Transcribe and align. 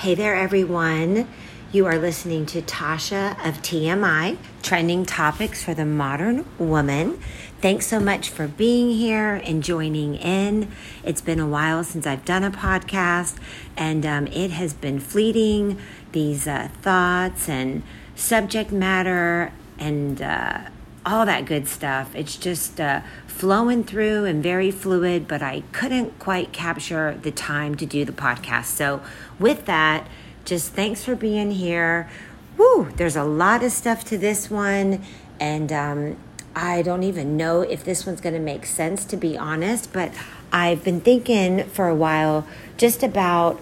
Hey 0.00 0.14
there, 0.14 0.34
everyone. 0.34 1.28
You 1.72 1.84
are 1.84 1.98
listening 1.98 2.46
to 2.46 2.62
Tasha 2.62 3.32
of 3.46 3.60
TMI, 3.60 4.38
Trending 4.62 5.04
Topics 5.04 5.62
for 5.62 5.74
the 5.74 5.84
Modern 5.84 6.46
Woman. 6.58 7.20
Thanks 7.60 7.86
so 7.86 8.00
much 8.00 8.30
for 8.30 8.48
being 8.48 8.92
here 8.92 9.34
and 9.44 9.62
joining 9.62 10.14
in. 10.14 10.72
It's 11.04 11.20
been 11.20 11.38
a 11.38 11.46
while 11.46 11.84
since 11.84 12.06
I've 12.06 12.24
done 12.24 12.44
a 12.44 12.50
podcast, 12.50 13.36
and 13.76 14.06
um, 14.06 14.26
it 14.28 14.52
has 14.52 14.72
been 14.72 15.00
fleeting. 15.00 15.78
These 16.12 16.46
uh, 16.46 16.70
thoughts 16.80 17.46
and 17.46 17.82
subject 18.14 18.72
matter 18.72 19.52
and 19.78 20.22
uh, 20.22 20.60
all 21.04 21.26
that 21.26 21.46
good 21.46 21.66
stuff. 21.66 22.14
It's 22.14 22.36
just 22.36 22.80
uh, 22.80 23.00
flowing 23.26 23.84
through 23.84 24.24
and 24.24 24.42
very 24.42 24.70
fluid, 24.70 25.26
but 25.26 25.42
I 25.42 25.62
couldn't 25.72 26.18
quite 26.18 26.52
capture 26.52 27.18
the 27.22 27.30
time 27.30 27.74
to 27.76 27.86
do 27.86 28.04
the 28.04 28.12
podcast. 28.12 28.66
So, 28.66 29.00
with 29.38 29.64
that, 29.66 30.06
just 30.44 30.72
thanks 30.72 31.04
for 31.04 31.14
being 31.14 31.52
here. 31.52 32.08
Woo, 32.56 32.90
there's 32.96 33.16
a 33.16 33.24
lot 33.24 33.62
of 33.62 33.72
stuff 33.72 34.04
to 34.04 34.18
this 34.18 34.50
one, 34.50 35.02
and 35.38 35.72
um, 35.72 36.16
I 36.54 36.82
don't 36.82 37.02
even 37.02 37.36
know 37.36 37.62
if 37.62 37.84
this 37.84 38.04
one's 38.04 38.20
going 38.20 38.34
to 38.34 38.40
make 38.40 38.66
sense, 38.66 39.04
to 39.06 39.16
be 39.16 39.38
honest, 39.38 39.92
but 39.92 40.12
I've 40.52 40.84
been 40.84 41.00
thinking 41.00 41.64
for 41.64 41.88
a 41.88 41.94
while 41.94 42.46
just 42.76 43.02
about 43.02 43.60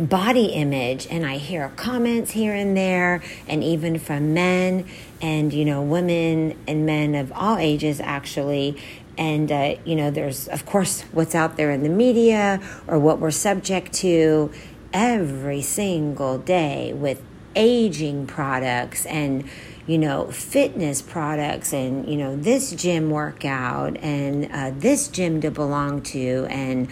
body 0.00 0.46
image 0.46 1.06
and 1.10 1.26
I 1.26 1.36
hear 1.36 1.70
comments 1.76 2.30
here 2.30 2.54
and 2.54 2.76
there 2.76 3.22
and 3.46 3.62
even 3.62 3.98
from 3.98 4.32
men 4.32 4.86
and 5.20 5.52
you 5.52 5.64
know 5.64 5.82
women 5.82 6.58
and 6.66 6.86
men 6.86 7.14
of 7.14 7.32
all 7.32 7.58
ages 7.58 8.00
actually. 8.00 8.76
And 9.18 9.52
uh, 9.52 9.74
you 9.84 9.94
know 9.94 10.10
there's 10.10 10.48
of 10.48 10.64
course 10.64 11.02
what's 11.12 11.34
out 11.34 11.56
there 11.56 11.70
in 11.70 11.82
the 11.82 11.90
media 11.90 12.60
or 12.86 12.98
what 12.98 13.18
we're 13.18 13.30
subject 13.30 13.92
to 13.94 14.50
every 14.92 15.62
single 15.62 16.38
day 16.38 16.92
with 16.94 17.22
aging 17.54 18.26
products 18.26 19.04
and 19.06 19.44
you 19.86 19.98
know 19.98 20.26
fitness 20.30 21.02
products 21.02 21.72
and 21.74 22.08
you 22.08 22.16
know 22.16 22.36
this 22.36 22.72
gym 22.72 23.10
workout 23.10 23.96
and 23.98 24.50
uh, 24.52 24.70
this 24.78 25.08
gym 25.08 25.40
to 25.40 25.50
belong 25.50 26.00
to 26.00 26.46
and 26.48 26.88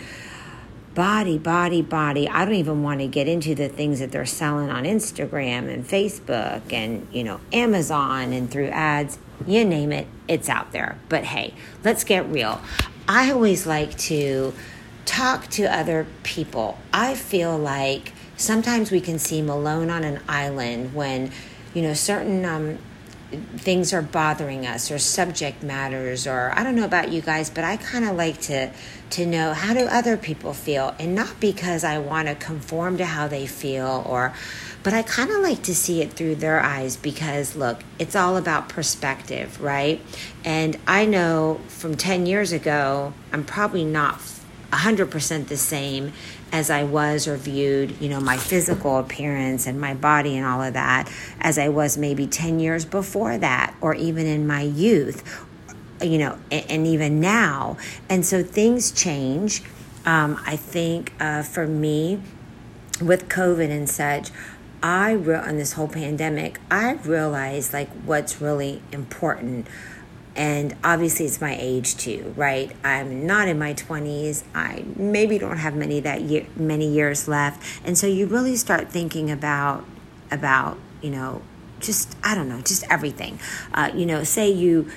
body, 0.95 1.39
body, 1.39 1.83
body. 1.83 2.29
I 2.29 2.45
don't 2.45 2.55
even 2.55 2.83
want 2.83 3.01
to 3.01 3.07
get 3.07 3.29
into 3.29 3.55
the 3.55 3.69
things 3.69 4.01
that 4.01 4.11
they're 4.11 4.27
selling 4.27 4.71
on 4.71 4.85
Instagram 4.85 5.73
and 5.73 5.87
Facebook 5.87 6.73
and, 6.73 7.07
you 7.13 7.25
know, 7.25 7.41
Amazon 7.53 8.33
and 8.33 8.51
through 8.51 8.69
ads. 8.69 9.19
You 9.47 9.65
name 9.65 9.93
it, 9.93 10.07
it's 10.29 10.49
out 10.49 10.73
there. 10.73 10.99
But 11.09 11.25
hey, 11.25 11.55
let's 11.85 12.05
get 12.05 12.27
real. 12.29 12.61
I 13.09 13.31
always 13.31 13.67
like 13.67 13.97
to 13.99 14.53
talk 15.07 15.49
to 15.49 15.65
other 15.65 16.07
people. 16.23 16.79
I 16.93 17.15
feel 17.15 17.57
like 17.57 18.13
sometimes 18.37 18.91
we 18.91 19.01
can 19.01 19.19
seem 19.19 19.49
alone 19.49 19.91
on 19.91 20.05
an 20.05 20.21
island 20.29 20.95
when, 20.95 21.31
you 21.75 21.83
know, 21.83 21.95
certain 21.95 22.45
um, 22.45 22.79
things 23.57 23.93
are 23.93 24.03
bothering 24.03 24.67
us 24.67 24.91
or 24.91 24.99
subject 24.99 25.63
matters 25.63 26.27
or 26.27 26.53
I 26.55 26.63
don't 26.63 26.75
know 26.75 26.85
about 26.85 27.13
you 27.13 27.21
guys, 27.21 27.51
but 27.51 27.65
I 27.65 27.77
kind 27.77 28.05
of 28.05 28.17
like 28.17 28.41
to 28.43 28.71
to 29.11 29.27
know 29.27 29.53
how 29.53 29.75
do 29.75 29.81
other 29.87 30.17
people 30.17 30.53
feel 30.53 30.95
and 30.99 31.15
not 31.15 31.41
because 31.41 31.83
I 31.83 31.99
want 31.99 32.29
to 32.29 32.35
conform 32.35 32.97
to 32.99 33.05
how 33.05 33.29
they 33.29 33.47
feel 33.47 34.05
or 34.07 34.33
but 34.83 34.95
I 34.95 35.03
kind 35.03 35.31
of 35.31 35.43
like 35.43 35.63
to 35.65 35.75
see 35.75 36.01
it 36.01 36.13
through 36.13 36.37
their 36.37 36.61
eyes 36.61 36.97
because 36.97 37.55
look, 37.55 37.81
it's 37.99 38.17
all 38.17 38.37
about 38.37 38.69
perspective, 38.69 39.61
right? 39.61 40.01
And 40.45 40.79
I 40.87 41.05
know 41.05 41.61
from 41.69 41.97
10 41.97 42.27
years 42.27 42.53
ago, 42.53 43.13
I'm 43.33 43.45
probably 43.45 43.85
not 43.85 44.21
100% 44.71 45.49
the 45.49 45.57
same 45.57 46.13
as 46.53 46.71
I 46.71 46.85
was 46.85 47.29
or 47.29 47.37
viewed, 47.37 48.01
you 48.01 48.09
know, 48.09 48.21
my 48.21 48.37
physical 48.37 48.99
appearance 48.99 49.67
and 49.67 49.81
my 49.81 49.95
body 49.95 50.37
and 50.37 50.47
all 50.47 50.63
of 50.63 50.75
that 50.75 51.11
as 51.41 51.59
I 51.59 51.69
was 51.69 51.97
maybe 51.97 52.27
10 52.27 52.59
years 52.59 52.85
before 52.85 53.39
that 53.39 53.75
or 53.81 53.95
even 53.95 54.27
in 54.27 54.47
my 54.47 54.63
youth, 54.63 55.47
you 56.03 56.19
know, 56.19 56.39
and, 56.51 56.71
and 56.71 56.87
even 56.87 57.21
now. 57.21 57.77
And 58.09 58.25
so 58.25 58.43
things 58.43 58.91
change. 58.91 59.63
Um, 60.05 60.41
I 60.47 60.57
think 60.57 61.13
uh, 61.21 61.43
for 61.43 61.67
me, 61.67 62.21
with 63.01 63.29
COVID 63.29 63.71
and 63.71 63.89
such, 63.89 64.31
I 64.83 65.13
re- 65.13 65.37
on 65.37 65.57
this 65.57 65.75
whole 65.75 65.89
pandemic, 65.89 66.61
I 66.71 66.93
realized 66.93 67.73
like 67.73 67.91
what's 68.05 68.41
really 68.41 68.83
important 68.93 69.67
and 70.41 70.75
obviously 70.83 71.27
it's 71.27 71.39
my 71.39 71.55
age 71.61 71.97
too 71.99 72.33
right? 72.35 72.73
I'm 72.83 73.27
not 73.27 73.47
in 73.47 73.59
my 73.59 73.75
20s 73.75 74.43
i 74.55 74.85
maybe 74.97 75.39
don't 75.39 75.59
have 75.59 75.75
many 75.77 76.01
that 76.01 76.23
year 76.23 76.47
many 76.57 76.89
years 76.89 77.29
left. 77.29 77.63
And 77.85 77.97
so 77.97 78.07
you 78.07 78.27
really 78.27 78.57
start 78.57 78.89
thinking 78.91 79.31
about 79.31 79.85
about 80.31 80.79
you 81.03 81.11
know 81.11 81.43
just 81.79 82.17
i 82.25 82.35
don't 82.35 82.49
know 82.49 82.61
just 82.63 82.85
everything. 82.91 83.39
Uh, 83.75 83.91
you 83.95 84.07
know 84.07 84.25
say 84.25 84.51
you 84.51 84.91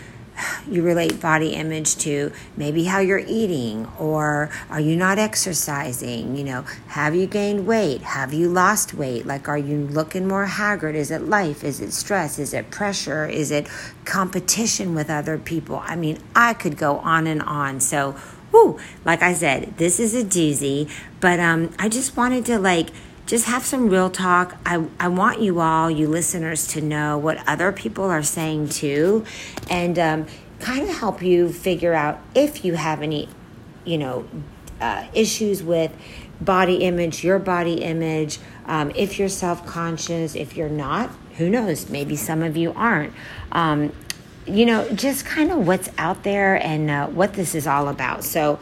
you 0.67 0.83
relate 0.83 1.19
body 1.19 1.53
image 1.53 1.95
to 1.97 2.31
maybe 2.57 2.85
how 2.85 2.99
you're 2.99 3.23
eating 3.27 3.87
or 3.99 4.49
are 4.69 4.79
you 4.79 4.95
not 4.95 5.19
exercising? 5.19 6.35
You 6.35 6.43
know 6.43 6.65
have 6.87 7.15
you 7.15 7.27
gained 7.27 7.67
weight? 7.67 8.01
Have 8.01 8.33
you 8.33 8.49
lost 8.49 8.93
weight? 8.93 9.25
Like 9.25 9.47
are 9.47 9.57
you 9.57 9.87
looking 9.87 10.27
more 10.27 10.45
haggard? 10.45 10.95
Is 10.95 11.11
it 11.11 11.23
life? 11.23 11.63
Is 11.63 11.79
it 11.79 11.93
stress? 11.93 12.39
Is 12.39 12.53
it 12.53 12.71
pressure? 12.71 13.25
Is 13.25 13.51
it 13.51 13.67
competition 14.05 14.95
with 14.95 15.09
other 15.09 15.37
people? 15.37 15.81
I 15.83 15.95
mean 15.95 16.19
i 16.35 16.53
could 16.53 16.77
go 16.77 16.97
on 16.99 17.27
and 17.27 17.41
on. 17.41 17.79
So 17.79 18.15
whoo 18.53 18.79
like 19.03 19.21
i 19.21 19.33
said 19.33 19.75
this 19.77 19.99
is 19.99 20.13
a 20.13 20.23
doozy 20.23 20.89
but 21.19 21.39
um 21.39 21.73
i 21.79 21.89
just 21.89 22.15
wanted 22.15 22.45
to 22.45 22.59
like 22.59 22.89
just 23.25 23.45
have 23.45 23.63
some 23.63 23.89
real 23.89 24.09
talk. 24.09 24.57
I, 24.65 24.85
I 24.99 25.07
want 25.07 25.41
you 25.41 25.59
all, 25.59 25.89
you 25.89 26.07
listeners, 26.07 26.67
to 26.67 26.81
know 26.81 27.17
what 27.17 27.45
other 27.47 27.71
people 27.71 28.05
are 28.05 28.23
saying 28.23 28.69
too, 28.69 29.25
and 29.69 29.97
um, 29.97 30.27
kind 30.59 30.89
of 30.89 30.97
help 30.97 31.21
you 31.21 31.51
figure 31.51 31.93
out 31.93 32.19
if 32.35 32.65
you 32.65 32.75
have 32.75 33.01
any, 33.01 33.29
you 33.85 33.97
know, 33.97 34.25
uh, 34.81 35.05
issues 35.13 35.63
with 35.63 35.95
body 36.41 36.77
image, 36.77 37.23
your 37.23 37.39
body 37.39 37.83
image, 37.83 38.39
um, 38.65 38.91
if 38.95 39.17
you're 39.17 39.29
self 39.29 39.65
conscious, 39.65 40.35
if 40.35 40.57
you're 40.57 40.69
not, 40.69 41.09
who 41.37 41.49
knows? 41.49 41.89
Maybe 41.89 42.15
some 42.15 42.43
of 42.43 42.57
you 42.57 42.73
aren't. 42.73 43.13
Um, 43.51 43.93
you 44.45 44.65
know, 44.65 44.89
just 44.89 45.25
kind 45.25 45.51
of 45.51 45.65
what's 45.65 45.89
out 45.97 46.23
there 46.23 46.55
and 46.55 46.89
uh, 46.89 47.07
what 47.07 47.33
this 47.33 47.55
is 47.55 47.65
all 47.65 47.87
about. 47.87 48.25
So, 48.25 48.59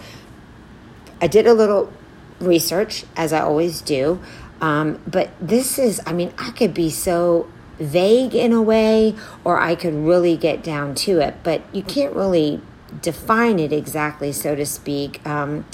I 1.20 1.28
did 1.28 1.48
a 1.48 1.54
little 1.54 1.92
research, 2.40 3.06
as 3.16 3.34
I 3.34 3.42
always 3.42 3.82
do. 3.82 4.20
Um, 4.62 5.02
but 5.08 5.32
this 5.42 5.78
is, 5.78 6.00
I 6.06 6.14
mean, 6.14 6.34
I 6.38 6.52
could 6.52 6.74
be 6.74 6.90
so 6.90 7.50
vague 7.80 8.36
in 8.36 8.54
a 8.54 8.62
way, 8.62 9.16
or 9.44 9.60
I 9.60 9.76
could 9.76 9.94
really 9.94 10.38
get 10.38 10.64
down 10.64 10.94
to 10.96 11.20
it, 11.20 11.36
but 11.44 11.62
you 11.74 11.82
can't 11.82 12.16
really 12.16 12.62
define 13.02 13.58
it 13.60 13.74
exactly, 13.74 14.32
so 14.32 14.56
to 14.56 14.66
speak. 14.66 15.26
Um, 15.26 15.66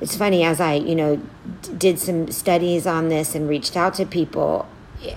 it's 0.00 0.16
funny 0.16 0.44
as 0.44 0.60
I, 0.60 0.74
you 0.74 0.94
know, 0.94 1.16
d- 1.62 1.72
did 1.76 1.98
some 1.98 2.30
studies 2.30 2.86
on 2.86 3.08
this 3.08 3.34
and 3.34 3.48
reached 3.48 3.76
out 3.76 3.94
to 3.94 4.06
people. 4.06 4.68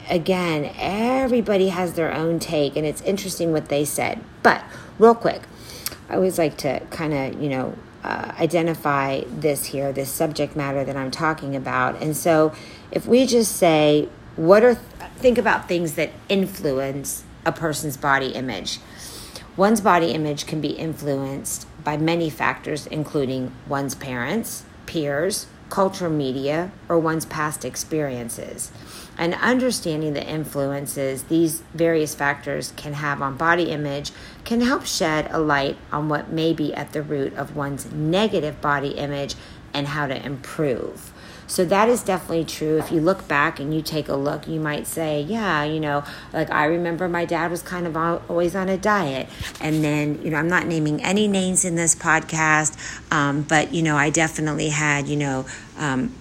Again, 0.10 0.74
everybody 0.78 1.70
has 1.70 1.94
their 1.94 2.12
own 2.12 2.40
take, 2.40 2.76
and 2.76 2.88
it's 2.88 3.02
interesting 3.02 3.52
what 3.52 3.70
they 3.70 3.86
said. 3.86 4.24
But 4.42 4.64
real 4.98 5.16
quick, 5.16 5.44
I 6.10 6.16
always 6.16 6.40
like 6.40 6.58
to 6.58 6.80
kind 6.90 7.14
of, 7.14 7.42
you 7.42 7.50
know, 7.50 7.76
uh, 8.04 8.34
identify 8.40 9.22
this 9.28 9.66
here, 9.66 9.92
this 9.92 10.12
subject 10.12 10.56
matter 10.56 10.84
that 10.84 10.96
I'm 10.96 11.10
talking 11.10 11.56
about. 11.56 12.02
And 12.02 12.16
so, 12.16 12.54
if 12.92 13.06
we 13.08 13.26
just 13.26 13.56
say, 13.56 14.10
what 14.36 14.64
are, 14.64 14.76
think 15.18 15.38
about 15.38 15.68
things 15.68 15.94
that 15.96 16.12
influence 16.30 17.24
a 17.46 17.52
person's 17.52 17.96
body 17.96 18.30
image. 18.30 18.80
One's 19.56 19.80
body 19.80 20.12
image 20.12 20.46
can 20.48 20.60
be 20.60 20.72
influenced 20.72 21.68
by 21.84 21.96
many 21.96 22.30
factors, 22.30 22.88
including 22.88 23.54
one's 23.68 23.96
parents, 23.96 24.66
peers, 24.86 25.48
cultural 25.70 26.12
media, 26.12 26.72
or 26.90 27.00
one's 27.00 27.26
past 27.26 27.64
experiences. 27.64 28.72
And 29.18 29.34
understanding 29.36 30.14
the 30.14 30.28
influences 30.28 31.24
these 31.24 31.62
various 31.74 32.14
factors 32.14 32.74
can 32.76 32.94
have 32.94 33.22
on 33.22 33.38
body 33.38 33.72
image 33.72 34.12
can 34.44 34.62
help 34.62 34.86
shed 34.86 35.30
a 35.32 35.40
light 35.40 35.78
on 35.92 36.10
what 36.10 36.30
may 36.30 36.52
be 36.52 36.74
at 36.74 36.92
the 36.92 37.02
root 37.02 37.34
of 37.36 37.56
one's 37.56 37.92
negative 37.92 38.60
body 38.60 38.90
image 38.90 39.36
and 39.74 39.88
how 39.88 40.08
to 40.08 40.26
improve. 40.26 41.14
So 41.48 41.64
that 41.66 41.90
is 41.90 42.04
definitely 42.04 42.46
true. 42.46 42.78
If 42.78 42.92
you 42.92 43.00
look 43.02 43.28
back 43.28 43.60
and 43.60 43.74
you 43.74 43.82
take 43.82 44.08
a 44.10 44.16
look, 44.16 44.48
you 44.48 44.60
might 44.60 44.88
say, 44.88 45.22
yeah, 45.22 45.64
you 45.64 45.80
know, 45.80 46.04
like 46.34 46.50
I 46.50 46.66
remember 46.66 47.08
my 47.08 47.26
dad 47.26 47.52
was 47.52 47.62
kind 47.62 47.86
of 47.88 47.96
always 47.96 48.56
on 48.56 48.70
a 48.70 48.78
diet. 48.78 49.30
And 49.62 49.84
then, 49.84 50.22
you 50.24 50.32
know, 50.32 50.38
I'm 50.38 50.48
not 50.48 50.66
naming 50.66 51.04
any 51.04 51.28
names 51.28 51.64
in 51.66 51.76
this 51.76 51.96
podcast, 51.96 52.78
um, 53.12 53.44
but, 53.44 53.74
you 53.74 53.82
know, 53.82 53.96
I 53.96 54.10
definitely 54.10 54.70
had, 54.70 55.08
you 55.08 55.18
know, 55.18 55.46
um, 55.78 56.14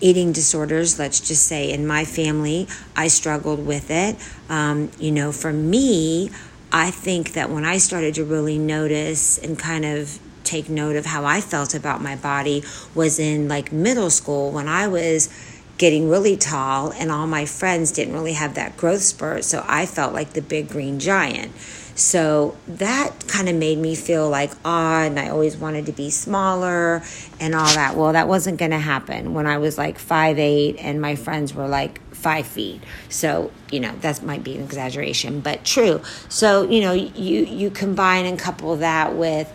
eating 0.00 0.32
disorders, 0.32 0.98
let's 0.98 1.20
just 1.20 1.46
say 1.46 1.70
in 1.70 1.86
my 1.86 2.04
family, 2.04 2.68
I 2.94 3.08
struggled 3.08 3.64
with 3.66 3.90
it. 3.90 4.16
Um, 4.48 4.90
you 4.98 5.10
know, 5.10 5.32
for 5.32 5.52
me, 5.52 6.30
I 6.70 6.90
think 6.90 7.32
that 7.32 7.50
when 7.50 7.64
I 7.64 7.78
started 7.78 8.14
to 8.16 8.24
really 8.24 8.58
notice 8.58 9.38
and 9.38 9.58
kind 9.58 9.84
of 9.84 10.18
take 10.44 10.68
note 10.68 10.96
of 10.96 11.06
how 11.06 11.24
I 11.24 11.40
felt 11.40 11.74
about 11.74 12.00
my 12.02 12.16
body 12.16 12.62
was 12.94 13.18
in 13.18 13.48
like 13.48 13.72
middle 13.72 14.10
school 14.10 14.50
when 14.50 14.68
I 14.68 14.88
was 14.88 15.28
getting 15.76 16.08
really 16.08 16.36
tall, 16.36 16.92
and 16.92 17.10
all 17.10 17.26
my 17.26 17.44
friends 17.44 17.90
didn't 17.90 18.14
really 18.14 18.34
have 18.34 18.54
that 18.54 18.76
growth 18.76 19.02
spurt. 19.02 19.44
So 19.44 19.64
I 19.66 19.86
felt 19.86 20.12
like 20.12 20.32
the 20.32 20.42
big 20.42 20.68
green 20.68 21.00
giant. 21.00 21.52
So 21.96 22.56
that 22.66 23.28
kind 23.28 23.48
of 23.48 23.54
made 23.54 23.78
me 23.78 23.94
feel 23.94 24.28
like 24.28 24.52
odd, 24.64 25.12
and 25.12 25.18
I 25.18 25.28
always 25.28 25.56
wanted 25.56 25.86
to 25.86 25.92
be 25.92 26.10
smaller 26.10 27.02
and 27.38 27.54
all 27.54 27.72
that. 27.74 27.96
Well, 27.96 28.12
that 28.12 28.26
wasn't 28.26 28.58
going 28.58 28.72
to 28.72 28.78
happen 28.78 29.32
when 29.32 29.46
I 29.46 29.58
was 29.58 29.78
like 29.78 29.98
five 29.98 30.38
eight, 30.38 30.76
and 30.78 31.00
my 31.00 31.14
friends 31.14 31.54
were 31.54 31.68
like 31.68 32.00
five 32.12 32.46
feet. 32.46 32.82
So 33.08 33.52
you 33.70 33.80
know 33.80 33.94
that 34.00 34.22
might 34.22 34.42
be 34.42 34.56
an 34.56 34.62
exaggeration, 34.62 35.40
but 35.40 35.64
true. 35.64 36.00
So 36.28 36.68
you 36.68 36.80
know 36.80 36.92
you 36.92 37.44
you 37.44 37.70
combine 37.70 38.26
and 38.26 38.38
couple 38.38 38.74
that 38.76 39.14
with 39.14 39.52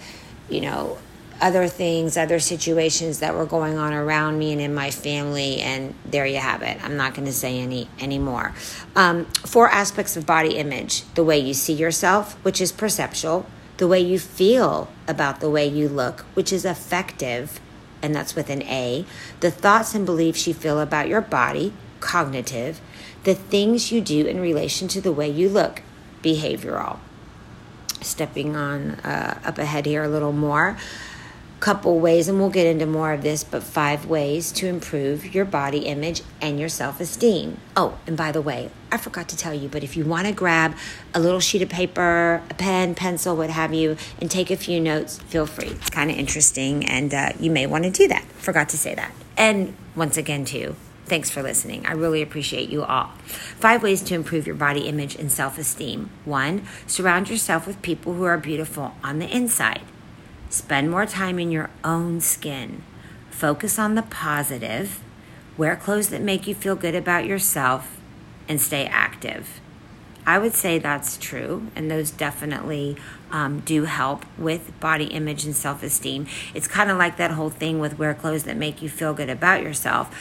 you 0.49 0.61
know 0.61 0.97
other 1.41 1.67
things, 1.67 2.17
other 2.17 2.39
situations 2.39 3.19
that 3.19 3.33
were 3.33 3.45
going 3.45 3.77
on 3.77 3.93
around 3.93 4.37
me 4.37 4.51
and 4.51 4.61
in 4.61 4.73
my 4.73 4.91
family, 4.91 5.59
and 5.61 5.93
there 6.05 6.25
you 6.25 6.37
have 6.37 6.61
it. 6.61 6.83
I'm 6.83 6.97
not 6.97 7.13
going 7.13 7.25
to 7.27 7.33
say 7.33 7.59
any 7.59 7.87
anymore. 7.99 8.53
Um, 8.95 9.25
four 9.45 9.69
aspects 9.69 10.17
of 10.17 10.25
body 10.25 10.57
image: 10.57 11.03
the 11.15 11.23
way 11.23 11.39
you 11.39 11.53
see 11.53 11.73
yourself, 11.73 12.33
which 12.43 12.59
is 12.59 12.71
perceptual; 12.71 13.45
the 13.77 13.87
way 13.87 13.99
you 13.99 14.19
feel 14.19 14.89
about 15.07 15.39
the 15.39 15.49
way 15.49 15.67
you 15.67 15.87
look, 15.87 16.21
which 16.33 16.51
is 16.51 16.65
affective, 16.65 17.59
and 18.01 18.13
that's 18.13 18.35
with 18.35 18.49
an 18.49 18.63
A; 18.63 19.05
the 19.39 19.51
thoughts 19.51 19.95
and 19.95 20.05
beliefs 20.05 20.47
you 20.47 20.53
feel 20.53 20.79
about 20.79 21.07
your 21.07 21.21
body, 21.21 21.73
cognitive; 21.99 22.81
the 23.23 23.35
things 23.35 23.91
you 23.91 24.01
do 24.01 24.25
in 24.25 24.39
relation 24.39 24.87
to 24.89 25.01
the 25.01 25.13
way 25.13 25.29
you 25.29 25.47
look, 25.47 25.81
behavioral. 26.21 26.99
Stepping 28.01 28.55
on 28.55 28.91
uh, 29.01 29.39
up 29.43 29.57
ahead 29.57 29.85
here 29.85 30.03
a 30.03 30.09
little 30.09 30.33
more 30.33 30.77
couple 31.59 31.99
ways, 31.99 32.27
and 32.27 32.39
we'll 32.39 32.49
get 32.49 32.65
into 32.65 32.85
more 32.85 33.13
of 33.13 33.21
this, 33.21 33.43
but 33.43 33.61
five 33.61 34.05
ways 34.05 34.51
to 34.53 34.67
improve 34.67 35.33
your 35.33 35.45
body 35.45 35.79
image 35.79 36.21
and 36.41 36.59
your 36.59 36.69
self 36.69 36.99
esteem. 36.99 37.59
Oh, 37.75 37.97
and 38.07 38.15
by 38.15 38.31
the 38.31 38.41
way, 38.41 38.71
I 38.91 38.97
forgot 38.97 39.27
to 39.29 39.37
tell 39.37 39.53
you, 39.53 39.69
but 39.69 39.83
if 39.83 39.97
you 39.97 40.05
want 40.05 40.27
to 40.27 40.33
grab 40.33 40.75
a 41.13 41.19
little 41.19 41.39
sheet 41.39 41.61
of 41.61 41.69
paper, 41.69 42.41
a 42.49 42.53
pen, 42.53 42.95
pencil, 42.95 43.35
what 43.35 43.49
have 43.49 43.73
you, 43.73 43.97
and 44.19 44.31
take 44.31 44.49
a 44.51 44.57
few 44.57 44.79
notes, 44.79 45.19
feel 45.19 45.45
free. 45.45 45.67
It's 45.67 45.89
kind 45.89 46.09
of 46.09 46.17
interesting, 46.17 46.85
and 46.85 47.13
uh, 47.13 47.31
you 47.39 47.51
may 47.51 47.67
want 47.67 47.83
to 47.83 47.91
do 47.91 48.07
that. 48.07 48.23
Forgot 48.33 48.69
to 48.69 48.77
say 48.77 48.95
that. 48.95 49.13
And 49.37 49.75
once 49.95 50.17
again, 50.17 50.45
too, 50.45 50.75
Thanks 51.09 51.31
for 51.31 51.41
listening. 51.41 51.87
I 51.87 51.93
really 51.93 52.21
appreciate 52.21 52.69
you 52.69 52.83
all. 52.83 53.07
Five 53.57 53.81
ways 53.81 54.03
to 54.03 54.13
improve 54.13 54.45
your 54.45 54.55
body 54.55 54.81
image 54.81 55.15
and 55.15 55.31
self 55.31 55.57
esteem. 55.57 56.11
One, 56.23 56.67
surround 56.85 57.29
yourself 57.31 57.65
with 57.65 57.81
people 57.81 58.13
who 58.13 58.25
are 58.25 58.37
beautiful 58.37 58.93
on 59.03 59.17
the 59.17 59.27
inside. 59.27 59.81
Spend 60.51 60.91
more 60.91 61.07
time 61.07 61.39
in 61.39 61.49
your 61.49 61.71
own 61.83 62.21
skin. 62.21 62.83
Focus 63.31 63.79
on 63.79 63.95
the 63.95 64.03
positive. 64.03 64.99
Wear 65.57 65.75
clothes 65.75 66.09
that 66.09 66.21
make 66.21 66.45
you 66.45 66.53
feel 66.53 66.75
good 66.75 66.95
about 66.95 67.25
yourself 67.25 67.99
and 68.47 68.61
stay 68.61 68.85
active. 68.85 69.59
I 70.29 70.37
would 70.37 70.53
say 70.53 70.77
that's 70.77 71.17
true, 71.17 71.71
and 71.75 71.89
those 71.89 72.11
definitely 72.11 72.97
um, 73.31 73.61
do 73.61 73.85
help 73.85 74.27
with 74.37 74.79
body 74.79 75.05
image 75.05 75.43
and 75.43 75.55
self 75.55 75.81
esteem. 75.81 76.27
It's 76.53 76.67
kind 76.67 76.91
of 76.91 76.99
like 76.99 77.17
that 77.17 77.31
whole 77.31 77.49
thing 77.49 77.79
with 77.79 77.97
wear 77.97 78.13
clothes 78.13 78.43
that 78.43 78.55
make 78.55 78.83
you 78.83 78.89
feel 78.89 79.15
good 79.15 79.31
about 79.31 79.63
yourself 79.63 80.15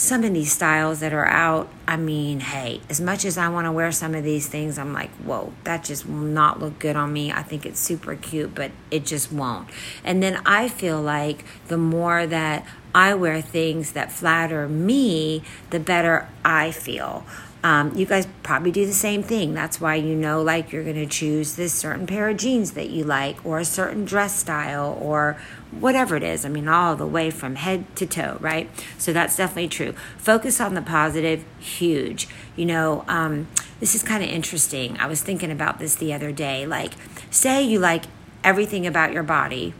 some 0.00 0.24
of 0.24 0.32
these 0.32 0.50
styles 0.50 1.00
that 1.00 1.12
are 1.12 1.26
out, 1.26 1.68
I 1.86 1.98
mean, 1.98 2.40
hey, 2.40 2.80
as 2.88 3.02
much 3.02 3.26
as 3.26 3.36
I 3.36 3.50
want 3.50 3.66
to 3.66 3.72
wear 3.72 3.92
some 3.92 4.14
of 4.14 4.24
these 4.24 4.48
things, 4.48 4.78
I'm 4.78 4.94
like, 4.94 5.10
whoa, 5.16 5.52
that 5.64 5.84
just 5.84 6.06
will 6.06 6.14
not 6.14 6.58
look 6.58 6.78
good 6.78 6.96
on 6.96 7.12
me. 7.12 7.30
I 7.30 7.42
think 7.42 7.66
it's 7.66 7.78
super 7.78 8.16
cute, 8.16 8.54
but 8.54 8.70
it 8.90 9.04
just 9.04 9.30
won't. 9.30 9.68
And 10.02 10.22
then 10.22 10.40
I 10.46 10.68
feel 10.68 11.02
like 11.02 11.44
the 11.68 11.76
more 11.76 12.26
that 12.26 12.66
I 12.94 13.12
wear 13.12 13.42
things 13.42 13.92
that 13.92 14.10
flatter 14.10 14.66
me, 14.66 15.42
the 15.68 15.78
better 15.78 16.30
I 16.46 16.70
feel. 16.70 17.26
Um, 17.62 17.94
you 17.94 18.06
guys 18.06 18.26
probably 18.42 18.72
do 18.72 18.86
the 18.86 18.92
same 18.94 19.22
thing. 19.22 19.52
That's 19.52 19.80
why 19.80 19.96
you 19.96 20.14
know, 20.14 20.42
like, 20.42 20.72
you're 20.72 20.84
going 20.84 20.96
to 20.96 21.06
choose 21.06 21.56
this 21.56 21.74
certain 21.74 22.06
pair 22.06 22.28
of 22.30 22.38
jeans 22.38 22.72
that 22.72 22.88
you 22.88 23.04
like, 23.04 23.44
or 23.44 23.58
a 23.58 23.64
certain 23.64 24.06
dress 24.06 24.38
style, 24.38 24.98
or 25.00 25.36
whatever 25.70 26.16
it 26.16 26.22
is. 26.22 26.44
I 26.44 26.48
mean, 26.48 26.68
all 26.68 26.96
the 26.96 27.06
way 27.06 27.30
from 27.30 27.56
head 27.56 27.84
to 27.96 28.06
toe, 28.06 28.38
right? 28.40 28.70
So 28.96 29.12
that's 29.12 29.36
definitely 29.36 29.68
true. 29.68 29.92
Focus 30.16 30.60
on 30.60 30.74
the 30.74 30.82
positive, 30.82 31.44
huge. 31.58 32.28
You 32.56 32.64
know, 32.66 33.04
um, 33.08 33.48
this 33.78 33.94
is 33.94 34.02
kind 34.02 34.24
of 34.24 34.30
interesting. 34.30 34.98
I 34.98 35.06
was 35.06 35.22
thinking 35.22 35.50
about 35.50 35.78
this 35.78 35.94
the 35.94 36.14
other 36.14 36.32
day. 36.32 36.66
Like, 36.66 36.94
say 37.30 37.62
you 37.62 37.78
like 37.78 38.04
everything 38.42 38.86
about 38.86 39.12
your 39.12 39.22
body, 39.22 39.74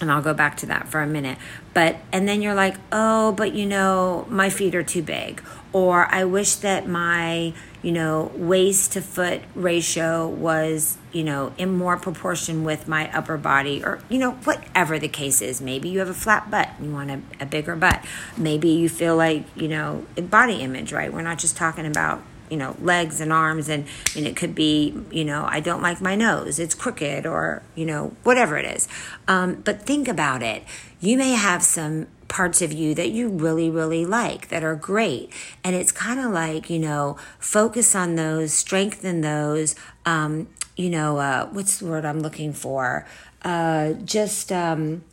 and 0.00 0.10
I'll 0.10 0.22
go 0.22 0.34
back 0.34 0.56
to 0.58 0.66
that 0.66 0.88
for 0.88 1.00
a 1.00 1.06
minute. 1.06 1.38
But, 1.72 1.96
and 2.12 2.28
then 2.28 2.42
you're 2.42 2.54
like, 2.54 2.76
oh, 2.92 3.32
but 3.32 3.54
you 3.54 3.66
know, 3.66 4.26
my 4.28 4.50
feet 4.50 4.74
are 4.74 4.82
too 4.82 5.02
big, 5.02 5.42
or 5.72 6.06
I 6.12 6.24
wish 6.24 6.56
that 6.56 6.88
my, 6.88 7.52
you 7.82 7.92
know, 7.92 8.32
waist 8.34 8.92
to 8.92 9.00
foot 9.00 9.42
ratio 9.54 10.28
was, 10.28 10.98
you 11.12 11.22
know, 11.22 11.52
in 11.58 11.76
more 11.76 11.96
proportion 11.96 12.64
with 12.64 12.88
my 12.88 13.10
upper 13.16 13.36
body, 13.36 13.84
or, 13.84 14.00
you 14.08 14.18
know, 14.18 14.32
whatever 14.32 14.98
the 14.98 15.08
case 15.08 15.40
is. 15.42 15.60
Maybe 15.60 15.88
you 15.88 15.98
have 16.00 16.08
a 16.08 16.14
flat 16.14 16.50
butt, 16.50 16.70
you 16.80 16.92
want 16.92 17.10
a, 17.10 17.20
a 17.40 17.46
bigger 17.46 17.76
butt. 17.76 18.04
Maybe 18.36 18.68
you 18.70 18.88
feel 18.88 19.16
like, 19.16 19.44
you 19.56 19.68
know, 19.68 20.06
body 20.16 20.60
image, 20.60 20.92
right? 20.92 21.12
We're 21.12 21.22
not 21.22 21.38
just 21.38 21.56
talking 21.56 21.86
about 21.86 22.22
you 22.50 22.56
know 22.56 22.76
legs 22.80 23.20
and 23.20 23.32
arms 23.32 23.68
and 23.68 23.86
and 24.16 24.26
it 24.26 24.36
could 24.36 24.54
be 24.54 24.94
you 25.10 25.24
know 25.24 25.46
i 25.48 25.60
don't 25.60 25.82
like 25.82 26.00
my 26.00 26.14
nose 26.14 26.58
it's 26.58 26.74
crooked 26.74 27.26
or 27.26 27.62
you 27.74 27.84
know 27.84 28.14
whatever 28.22 28.56
it 28.56 28.64
is 28.64 28.88
um, 29.28 29.54
but 29.64 29.82
think 29.82 30.08
about 30.08 30.42
it 30.42 30.62
you 31.00 31.16
may 31.16 31.32
have 31.32 31.62
some 31.62 32.06
parts 32.28 32.62
of 32.62 32.72
you 32.72 32.94
that 32.94 33.10
you 33.10 33.28
really, 33.28 33.70
really 33.70 34.04
like 34.04 34.48
that 34.48 34.64
are 34.64 34.74
great. 34.74 35.30
And 35.62 35.76
it's 35.76 35.92
kind 35.92 36.18
of 36.18 36.32
like, 36.32 36.68
you 36.68 36.80
know, 36.80 37.16
focus 37.38 37.94
on 37.94 38.16
those, 38.16 38.52
strengthen 38.52 39.20
those. 39.20 39.76
Um, 40.04 40.48
you 40.76 40.90
know, 40.90 41.18
uh, 41.18 41.46
what's 41.50 41.78
the 41.78 41.86
word 41.86 42.04
I'm 42.04 42.20
looking 42.20 42.52
for? 42.52 43.06
Uh, 43.42 43.92
just 43.92 44.50
um, 44.50 45.04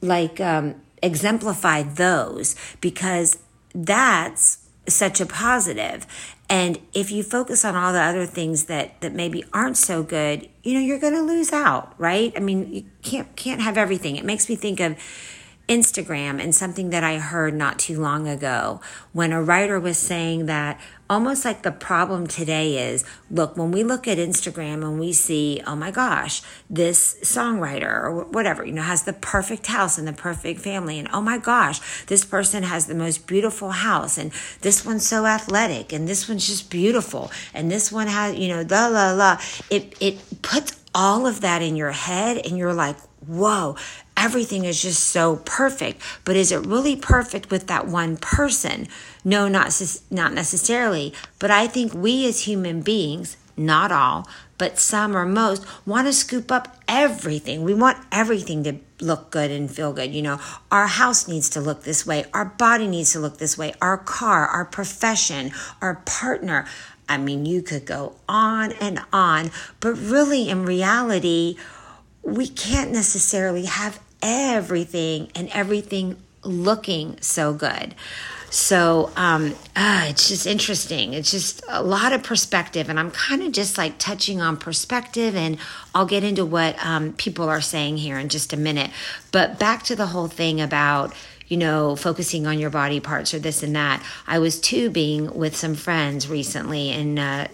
like 0.00 0.40
um, 0.40 0.76
exemplify 1.02 1.82
those 1.82 2.56
because 2.80 3.38
that's 3.74 4.58
such 4.88 5.20
a 5.20 5.26
positive. 5.26 6.06
And 6.48 6.78
if 6.92 7.10
you 7.10 7.22
focus 7.22 7.64
on 7.64 7.74
all 7.74 7.92
the 7.92 8.00
other 8.00 8.24
things 8.24 8.64
that 8.66 9.00
that 9.00 9.12
maybe 9.12 9.44
aren't 9.52 9.76
so 9.76 10.02
good, 10.02 10.48
you 10.62 10.74
know, 10.74 10.80
you're 10.80 11.00
going 11.00 11.14
to 11.14 11.22
lose 11.22 11.52
out, 11.52 11.94
right? 11.98 12.32
I 12.36 12.40
mean, 12.40 12.72
you 12.72 12.84
can't 13.02 13.34
can't 13.36 13.60
have 13.60 13.76
everything. 13.76 14.16
It 14.16 14.24
makes 14.24 14.48
me 14.48 14.54
think 14.54 14.78
of 14.78 14.96
Instagram 15.68 16.40
and 16.40 16.54
something 16.54 16.90
that 16.90 17.02
I 17.02 17.18
heard 17.18 17.54
not 17.54 17.78
too 17.78 18.00
long 18.00 18.28
ago 18.28 18.80
when 19.12 19.32
a 19.32 19.42
writer 19.42 19.80
was 19.80 19.98
saying 19.98 20.46
that 20.46 20.80
almost 21.10 21.44
like 21.44 21.62
the 21.62 21.72
problem 21.72 22.26
today 22.26 22.90
is 22.92 23.04
look, 23.30 23.56
when 23.56 23.72
we 23.72 23.82
look 23.82 24.06
at 24.06 24.18
Instagram 24.18 24.84
and 24.84 25.00
we 25.00 25.12
see, 25.12 25.60
oh 25.66 25.74
my 25.74 25.90
gosh, 25.90 26.42
this 26.70 27.16
songwriter 27.22 28.02
or 28.02 28.24
whatever, 28.26 28.64
you 28.64 28.72
know, 28.72 28.82
has 28.82 29.02
the 29.02 29.12
perfect 29.12 29.66
house 29.66 29.98
and 29.98 30.06
the 30.06 30.12
perfect 30.12 30.60
family. 30.60 31.00
And 31.00 31.08
oh 31.12 31.20
my 31.20 31.38
gosh, 31.38 32.04
this 32.04 32.24
person 32.24 32.62
has 32.62 32.86
the 32.86 32.94
most 32.94 33.26
beautiful 33.26 33.70
house. 33.70 34.18
And 34.18 34.32
this 34.60 34.84
one's 34.84 35.06
so 35.06 35.26
athletic. 35.26 35.92
And 35.92 36.08
this 36.08 36.28
one's 36.28 36.46
just 36.46 36.70
beautiful. 36.70 37.30
And 37.54 37.70
this 37.70 37.90
one 37.90 38.06
has, 38.06 38.36
you 38.36 38.48
know, 38.48 38.64
la, 38.68 38.86
la, 38.86 39.12
la. 39.12 39.40
It, 39.70 39.94
it 40.00 40.42
puts 40.42 40.80
all 40.94 41.26
of 41.26 41.40
that 41.40 41.60
in 41.60 41.76
your 41.76 41.90
head 41.90 42.46
and 42.46 42.56
you're 42.56 42.74
like, 42.74 42.96
whoa, 43.26 43.76
everything 44.16 44.64
is 44.64 44.80
just 44.80 45.04
so 45.04 45.36
perfect. 45.44 46.00
But 46.24 46.36
is 46.36 46.50
it 46.52 46.66
really 46.66 46.96
perfect 46.96 47.50
with 47.50 47.66
that 47.68 47.86
one 47.86 48.16
person? 48.16 48.88
No, 49.24 49.48
not, 49.48 49.80
not 50.10 50.32
necessarily. 50.32 51.12
But 51.38 51.50
I 51.50 51.66
think 51.66 51.94
we 51.94 52.26
as 52.26 52.42
human 52.42 52.80
beings, 52.82 53.36
not 53.56 53.92
all, 53.92 54.28
but 54.58 54.78
some 54.78 55.16
or 55.16 55.26
most, 55.26 55.66
want 55.86 56.06
to 56.06 56.12
scoop 56.12 56.50
up 56.50 56.76
everything. 56.88 57.62
We 57.62 57.74
want 57.74 57.98
everything 58.10 58.64
to 58.64 58.78
look 59.00 59.30
good 59.30 59.50
and 59.50 59.70
feel 59.70 59.92
good. 59.92 60.14
You 60.14 60.22
know, 60.22 60.40
our 60.70 60.86
house 60.86 61.28
needs 61.28 61.48
to 61.50 61.60
look 61.60 61.82
this 61.82 62.06
way, 62.06 62.24
our 62.32 62.46
body 62.46 62.86
needs 62.86 63.12
to 63.12 63.20
look 63.20 63.38
this 63.38 63.58
way, 63.58 63.74
our 63.80 63.98
car, 63.98 64.46
our 64.46 64.64
profession, 64.64 65.52
our 65.82 65.96
partner. 66.06 66.66
I 67.08 67.18
mean, 67.18 67.46
you 67.46 67.62
could 67.62 67.84
go 67.84 68.16
on 68.28 68.72
and 68.72 69.00
on, 69.12 69.50
but 69.80 69.92
really, 69.92 70.48
in 70.48 70.64
reality, 70.64 71.56
we 72.22 72.48
can't 72.48 72.90
necessarily 72.90 73.66
have 73.66 74.00
everything 74.22 75.30
and 75.34 75.48
everything 75.52 76.16
looking 76.42 77.20
so 77.20 77.52
good. 77.52 77.94
So 78.50 79.10
um, 79.16 79.54
uh, 79.74 80.06
it's 80.08 80.28
just 80.28 80.46
interesting. 80.46 81.14
It's 81.14 81.30
just 81.30 81.62
a 81.68 81.82
lot 81.82 82.12
of 82.12 82.22
perspective, 82.22 82.88
and 82.88 82.98
I'm 82.98 83.10
kind 83.10 83.42
of 83.42 83.52
just 83.52 83.76
like 83.76 83.98
touching 83.98 84.40
on 84.40 84.56
perspective, 84.56 85.34
and 85.34 85.58
I'll 85.94 86.06
get 86.06 86.24
into 86.24 86.44
what 86.44 86.82
um, 86.84 87.12
people 87.14 87.48
are 87.48 87.60
saying 87.60 87.98
here 87.98 88.18
in 88.18 88.28
just 88.28 88.52
a 88.52 88.56
minute. 88.56 88.90
But 89.32 89.58
back 89.58 89.82
to 89.84 89.96
the 89.96 90.06
whole 90.06 90.28
thing 90.28 90.60
about 90.60 91.12
you 91.48 91.56
know, 91.56 91.94
focusing 91.94 92.46
on 92.46 92.58
your 92.58 92.70
body 92.70 92.98
parts 92.98 93.32
or 93.32 93.38
this 93.38 93.62
and 93.62 93.76
that. 93.76 94.02
I 94.26 94.40
was 94.40 94.60
tubing 94.60 95.32
with 95.32 95.56
some 95.56 95.74
friends 95.74 96.28
recently, 96.28 96.90
and 96.90 97.18
uh, 97.18 97.46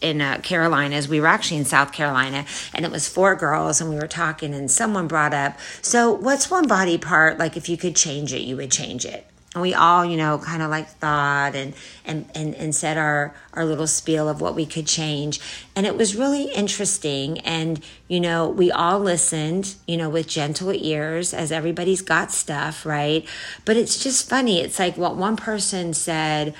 in 0.00 0.20
uh, 0.20 0.40
Carolinas. 0.42 1.08
We 1.08 1.20
were 1.20 1.26
actually 1.26 1.58
in 1.58 1.64
South 1.64 1.92
Carolina, 1.92 2.46
and 2.74 2.84
it 2.84 2.90
was 2.90 3.08
four 3.08 3.34
girls, 3.34 3.80
and 3.80 3.90
we 3.90 3.96
were 3.96 4.06
talking, 4.08 4.54
and 4.54 4.70
someone 4.70 5.08
brought 5.08 5.34
up, 5.34 5.58
"So, 5.82 6.12
what's 6.12 6.50
one 6.50 6.66
body 6.66 6.98
part 6.98 7.38
like 7.38 7.56
if 7.56 7.68
you 7.68 7.76
could 7.76 7.96
change 7.96 8.32
it, 8.32 8.42
you 8.42 8.56
would 8.56 8.70
change 8.70 9.04
it?" 9.04 9.26
and 9.54 9.62
we 9.62 9.74
all 9.74 10.04
you 10.04 10.16
know 10.16 10.38
kind 10.38 10.62
of 10.62 10.70
like 10.70 10.88
thought 10.88 11.54
and 11.54 11.74
and 12.04 12.30
and, 12.34 12.54
and 12.54 12.74
said 12.74 12.98
our 12.98 13.34
our 13.54 13.64
little 13.64 13.86
spiel 13.86 14.28
of 14.28 14.40
what 14.40 14.54
we 14.54 14.66
could 14.66 14.86
change 14.86 15.40
and 15.74 15.86
it 15.86 15.96
was 15.96 16.14
really 16.14 16.44
interesting 16.52 17.38
and 17.40 17.82
you 18.08 18.20
know 18.20 18.48
we 18.48 18.70
all 18.70 19.00
listened 19.00 19.74
you 19.86 19.96
know 19.96 20.08
with 20.08 20.28
gentle 20.28 20.72
ears 20.72 21.32
as 21.32 21.50
everybody's 21.50 22.02
got 22.02 22.30
stuff 22.30 22.84
right 22.84 23.26
but 23.64 23.76
it's 23.76 24.02
just 24.02 24.28
funny 24.28 24.60
it's 24.60 24.78
like 24.78 24.96
what 24.96 25.16
one 25.16 25.36
person 25.36 25.94
said 25.94 26.54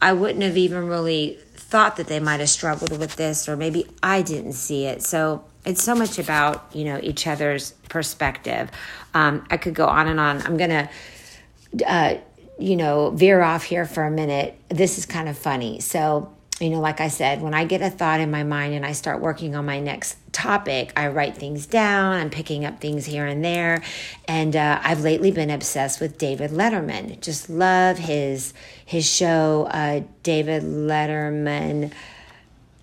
i 0.00 0.12
wouldn't 0.12 0.42
have 0.42 0.56
even 0.56 0.86
really 0.88 1.38
thought 1.54 1.96
that 1.96 2.06
they 2.06 2.20
might 2.20 2.40
have 2.40 2.48
struggled 2.48 2.98
with 2.98 3.16
this 3.16 3.48
or 3.48 3.56
maybe 3.56 3.86
i 4.02 4.22
didn't 4.22 4.54
see 4.54 4.86
it. 4.86 5.02
So 5.02 5.44
it's 5.64 5.82
so 5.82 5.94
much 5.94 6.18
about 6.18 6.70
you 6.72 6.84
know 6.84 6.98
each 7.02 7.26
other's 7.26 7.72
perspective. 7.88 8.70
Um, 9.14 9.46
i 9.50 9.56
could 9.56 9.74
go 9.74 9.86
on 9.86 10.08
and 10.08 10.18
on. 10.18 10.42
I'm 10.42 10.56
gonna 10.56 10.88
uh, 11.86 12.16
you 12.58 12.76
know, 12.76 13.10
veer 13.10 13.40
off 13.40 13.64
here 13.64 13.86
for 13.86 14.04
a 14.04 14.10
minute, 14.10 14.58
this 14.68 14.98
is 14.98 15.06
kind 15.06 15.28
of 15.28 15.38
funny. 15.38 15.80
So, 15.80 16.34
you 16.60 16.70
know, 16.70 16.80
like 16.80 17.00
I 17.00 17.08
said, 17.08 17.40
when 17.40 17.54
I 17.54 17.64
get 17.64 17.82
a 17.82 17.90
thought 17.90 18.20
in 18.20 18.30
my 18.30 18.42
mind 18.42 18.74
and 18.74 18.84
I 18.84 18.92
start 18.92 19.20
working 19.20 19.54
on 19.54 19.64
my 19.64 19.78
next 19.78 20.16
topic, 20.38 20.92
I 20.96 21.08
write 21.08 21.36
things 21.36 21.66
down. 21.66 22.14
I'm 22.14 22.30
picking 22.30 22.64
up 22.64 22.80
things 22.80 23.04
here 23.04 23.26
and 23.26 23.44
there. 23.44 23.82
And 24.28 24.54
uh, 24.54 24.80
I've 24.84 25.00
lately 25.00 25.32
been 25.32 25.50
obsessed 25.50 26.00
with 26.00 26.16
David 26.16 26.52
Letterman. 26.52 27.20
Just 27.20 27.50
love 27.50 27.98
his 27.98 28.54
his 28.86 29.04
show, 29.04 29.66
uh, 29.70 30.02
David 30.22 30.62
Letterman. 30.62 31.92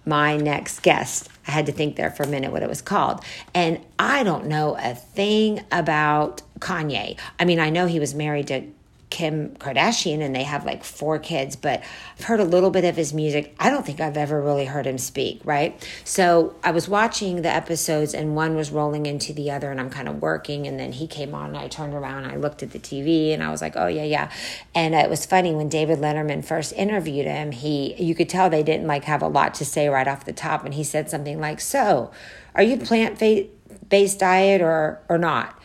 My 0.06 0.38
next 0.38 0.82
guest. 0.82 1.30
I 1.48 1.52
had 1.52 1.66
to 1.66 1.72
think 1.72 1.96
there 1.96 2.12
for 2.12 2.24
a 2.24 2.28
minute 2.28 2.52
what 2.52 2.62
it 2.62 2.70
was 2.70 2.82
called. 2.82 3.24
And 3.54 3.80
I 3.98 4.24
don't 4.24 4.46
know 4.46 4.78
a 4.80 4.94
thing 4.94 5.64
about 5.72 6.42
Kanye. 6.60 7.18
I 7.40 7.46
mean, 7.46 7.60
I 7.60 7.70
know 7.70 7.88
he 7.88 8.00
was 8.00 8.14
married 8.14 8.48
to 8.48 8.68
Kim 9.16 9.52
Kardashian 9.52 10.20
and 10.20 10.36
they 10.36 10.44
have 10.44 10.66
like 10.66 10.84
four 10.84 11.20
kids, 11.20 11.56
but 11.56 11.82
I've 12.20 12.26
heard 12.26 12.42
a 12.42 12.44
little 12.44 12.70
bit 12.70 12.84
of 12.84 12.98
his 12.98 13.14
music. 13.14 13.56
I 13.58 13.70
don't 13.70 13.86
think 13.86 14.02
I've 14.02 14.18
ever 14.18 14.42
really 14.42 14.66
heard 14.66 14.86
him 14.86 14.98
speak, 14.98 15.40
right? 15.46 15.82
So 16.04 16.54
I 16.66 16.72
was 16.72 16.90
watching 16.90 17.42
the 17.42 17.48
episodes 17.48 18.14
and 18.14 18.36
one 18.36 18.58
was 18.58 18.72
rolling 18.72 19.06
into 19.06 19.32
the 19.32 19.52
other 19.52 19.72
and 19.72 19.80
I'm 19.80 19.90
kind 19.90 20.10
of 20.10 20.22
working 20.22 20.68
and 20.68 20.78
then 20.78 20.92
he 20.92 21.08
came 21.08 21.34
on 21.34 21.52
and 21.52 21.58
I 21.58 21.70
turned 21.70 21.94
around 21.94 22.26
and 22.26 22.34
I 22.34 22.36
looked 22.36 22.62
at 22.62 22.72
the 22.72 22.80
TV 22.80 23.34
and 23.34 23.42
I 23.42 23.52
was 23.52 23.62
like, 23.62 23.78
"Oh 23.78 23.88
yeah, 23.88 24.04
yeah." 24.04 24.30
And 24.76 24.94
it 24.94 25.10
was 25.10 25.26
funny 25.26 25.56
when 25.56 25.70
David 25.70 26.00
Letterman 26.00 26.44
first 26.44 26.74
interviewed 26.74 27.26
him, 27.26 27.54
he 27.54 27.94
you 27.96 28.16
could 28.16 28.28
tell 28.28 28.50
they 28.50 28.64
didn't 28.64 28.86
like 28.86 29.06
have 29.06 29.22
a 29.22 29.30
lot 29.30 29.54
to 29.56 29.66
say 29.66 29.88
right 29.88 30.10
off 30.10 30.26
the 30.26 30.34
top 30.34 30.66
and 30.66 30.74
he 30.74 30.84
said 30.84 31.10
something 31.10 31.40
like, 31.40 31.62
"So, 31.62 32.12
are 32.54 32.64
you 32.64 32.76
plant-based 32.76 34.20
diet 34.20 34.62
or 34.62 35.00
or 35.08 35.18
not?" 35.18 35.58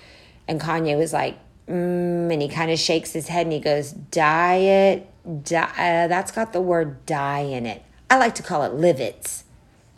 And 0.46 0.60
Kanye 0.60 0.96
was 0.96 1.12
like, 1.12 1.36
mm, 1.70 2.32
and 2.32 2.42
he 2.42 2.48
kind 2.48 2.70
of 2.70 2.78
shakes 2.78 3.12
his 3.12 3.28
head 3.28 3.46
and 3.46 3.52
he 3.52 3.60
goes, 3.60 3.92
diet, 3.92 5.08
di- 5.44 5.56
uh, 5.56 6.08
that's 6.08 6.32
got 6.32 6.52
the 6.52 6.60
word 6.60 7.06
die 7.06 7.40
in 7.40 7.66
it. 7.66 7.82
I 8.10 8.18
like 8.18 8.34
to 8.36 8.42
call 8.42 8.64
it 8.64 8.72
livets. 8.72 9.44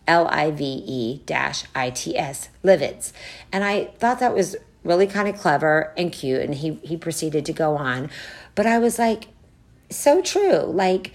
L 0.07 0.27
I 0.29 0.51
V 0.51 0.65
E 0.65 1.23
dash 1.27 1.65
I 1.75 1.91
T 1.91 2.19
S, 2.19 2.49
livets. 2.65 3.13
And 3.53 3.65
I 3.65 3.87
thought 3.99 4.19
that 4.21 4.35
was 4.35 4.57
really 4.85 5.07
kind 5.07 5.29
of 5.29 5.39
clever 5.39 5.93
and 5.97 6.13
cute. 6.13 6.43
And 6.43 6.57
he, 6.57 6.75
he 6.83 6.97
proceeded 6.97 7.47
to 7.47 7.53
go 7.53 7.77
on. 7.77 8.11
But 8.55 8.67
I 8.67 8.79
was 8.79 8.99
like, 8.99 9.29
so 9.89 10.21
true. 10.21 10.59
Like, 10.59 11.13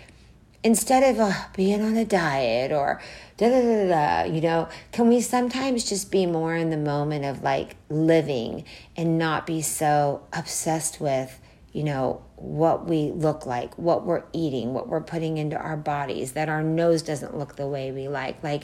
instead 0.64 1.04
of 1.04 1.20
uh, 1.20 1.34
being 1.56 1.82
on 1.82 1.98
a 1.98 2.06
diet 2.06 2.72
or 2.72 3.02
da 3.38 3.50
da 3.50 3.62
da 3.62 3.88
da, 3.88 4.24
you 4.24 4.41
know, 4.41 4.67
can 4.91 5.08
we 5.08 5.22
sometimes 5.22 5.88
just 5.88 6.12
be 6.12 6.25
more 6.25 6.56
in 6.56 6.72
the 6.72 6.77
moment 6.77 7.24
of 7.24 7.44
like 7.44 7.75
living 7.89 8.65
and 8.96 9.17
not 9.17 9.46
be 9.46 9.62
so 9.62 10.24
obsessed 10.34 11.00
with, 11.00 11.39
you 11.72 11.84
know, 11.84 12.24
what 12.36 12.88
we 12.88 13.12
look 13.12 13.46
like, 13.46 13.75
what 13.77 14.06
we're 14.06 14.24
eating, 14.34 14.74
what 14.74 14.88
we're 14.88 15.01
putting 15.01 15.38
into 15.38 15.56
our 15.56 15.77
bodies, 15.77 16.32
that 16.34 16.50
our 16.50 16.63
nose 16.63 17.03
doesn't 17.03 17.38
look 17.38 17.56
the 17.56 17.67
way 17.67 17.91
we 17.91 18.08
like. 18.08 18.44
Like, 18.44 18.63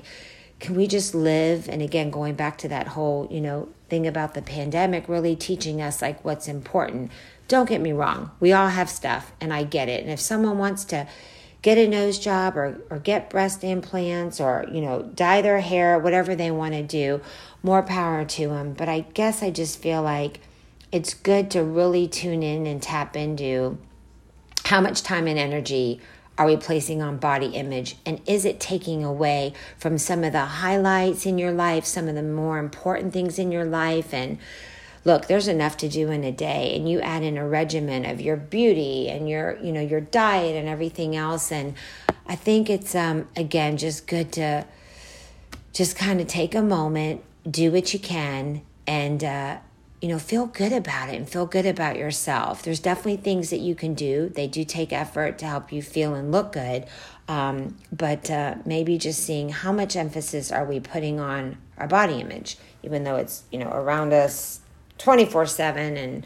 can 0.60 0.76
we 0.76 0.88
just 0.88 1.14
live? 1.14 1.70
And 1.70 1.82
again, 1.82 2.10
going 2.10 2.36
back 2.36 2.58
to 2.60 2.68
that 2.70 2.88
whole, 2.90 3.28
you 3.30 3.42
know, 3.42 3.70
thing 3.90 4.08
about 4.08 4.34
the 4.34 4.42
pandemic 4.42 5.08
really 5.08 5.36
teaching 5.36 5.82
us 5.82 6.02
like 6.02 6.24
what's 6.26 6.48
important. 6.48 7.12
Don't 7.48 7.70
get 7.70 7.82
me 7.82 7.92
wrong, 7.92 8.32
we 8.40 8.54
all 8.54 8.70
have 8.70 8.90
stuff, 8.90 9.34
and 9.40 9.54
I 9.54 9.66
get 9.66 9.90
it. 9.90 10.02
And 10.02 10.12
if 10.12 10.20
someone 10.20 10.58
wants 10.58 10.86
to, 10.86 11.08
get 11.64 11.78
a 11.78 11.88
nose 11.88 12.20
job 12.20 12.56
or, 12.56 12.78
or 12.92 13.00
get 13.00 13.30
breast 13.32 13.64
implants 13.64 14.40
or, 14.40 14.66
you 14.72 14.82
know, 14.82 15.02
dye 15.02 15.42
their 15.42 15.62
hair, 15.62 15.98
whatever 15.98 16.36
they 16.36 16.52
want 16.52 16.74
to 16.74 16.84
do, 16.84 17.22
more 17.64 17.82
power 17.82 18.24
to 18.26 18.50
them. 18.50 18.74
But 18.74 18.90
I 18.90 19.00
guess 19.14 19.42
I 19.42 19.50
just 19.50 19.80
feel 19.80 20.04
like 20.04 20.42
it's 20.92 21.16
good 21.16 21.50
to 21.52 21.64
really 21.64 22.08
tune 22.08 22.44
in 22.44 22.68
and 22.68 22.82
tap 22.84 23.16
into 23.16 23.80
how 24.66 24.82
much 24.82 25.02
time 25.02 25.26
and 25.26 25.40
energy 25.40 26.00
are 26.38 26.48
we 26.48 26.58
placing 26.58 27.02
on 27.02 27.18
body 27.18 27.48
image 27.48 27.96
and 28.06 28.20
is 28.26 28.44
it 28.44 28.60
taking 28.60 29.04
away 29.04 29.54
from 29.78 29.98
some 29.98 30.24
of 30.24 30.34
the 30.34 30.46
highlights 30.46 31.28
in 31.28 31.38
your 31.38 31.52
life 31.52 31.86
some 31.86 32.08
of 32.08 32.16
the 32.16 32.24
more 32.24 32.58
important 32.58 33.14
things 33.14 33.38
in 33.38 33.52
your 33.52 33.66
life 33.66 34.14
and 34.14 34.40
look 35.06 35.28
there's 35.28 35.48
enough 35.48 35.78
to 35.78 35.90
do 35.90 36.10
in 36.10 36.24
a 36.24 36.32
day 36.32 36.76
and 36.76 36.90
you 36.90 37.00
add 37.02 37.24
in 37.24 37.38
a 37.38 37.48
regimen 37.48 38.06
of 38.06 38.22
your 38.22 38.38
beauty 38.38 39.10
and 39.10 39.30
your 39.30 39.58
you 39.62 39.72
know 39.72 39.82
your 39.82 40.02
diet 40.02 40.56
and 40.56 40.68
everything 40.68 41.16
else 41.16 41.52
and 41.52 41.74
i 42.28 42.36
think 42.36 42.70
it's 42.70 42.96
um 42.96 43.28
again 43.36 43.78
just 43.78 44.08
good 44.08 44.32
to 44.32 44.66
just 45.74 45.96
kind 45.96 46.22
of 46.22 46.28
take 46.28 46.56
a 46.56 46.62
moment 46.62 47.22
do 47.50 47.72
what 47.72 47.94
you 47.94 48.00
can 48.00 48.62
and 48.88 49.24
uh 49.24 49.58
you 50.04 50.10
know, 50.10 50.20
feel 50.20 50.48
good 50.48 50.74
about 50.74 51.08
it 51.08 51.16
and 51.16 51.30
feel 51.30 51.46
good 51.46 51.66
about 51.66 51.98
yourself. 51.98 52.62
There's 52.62 52.82
definitely 52.82 53.16
things 53.16 53.52
that 53.52 53.62
you 53.62 53.74
can 53.74 53.94
do. 53.94 54.28
They 54.28 54.48
do 54.48 54.66
take 54.66 54.92
effort 54.92 55.38
to 55.38 55.46
help 55.46 55.72
you 55.72 55.82
feel 55.82 56.14
and 56.14 56.30
look 56.30 56.52
good. 56.52 56.88
Um, 57.30 57.78
but 57.90 58.30
uh, 58.30 58.56
maybe 58.66 58.98
just 58.98 59.24
seeing 59.24 59.48
how 59.48 59.72
much 59.72 59.96
emphasis 59.96 60.52
are 60.52 60.66
we 60.66 60.82
putting 60.82 61.22
on 61.22 61.58
our 61.78 61.88
body 61.88 62.20
image, 62.20 62.58
even 62.84 63.06
though 63.06 63.16
it's, 63.16 63.44
you 63.50 63.60
know, 63.60 63.70
around 63.70 64.12
us 64.12 64.60
24 64.98 65.46
7 65.46 65.98
and 65.98 66.26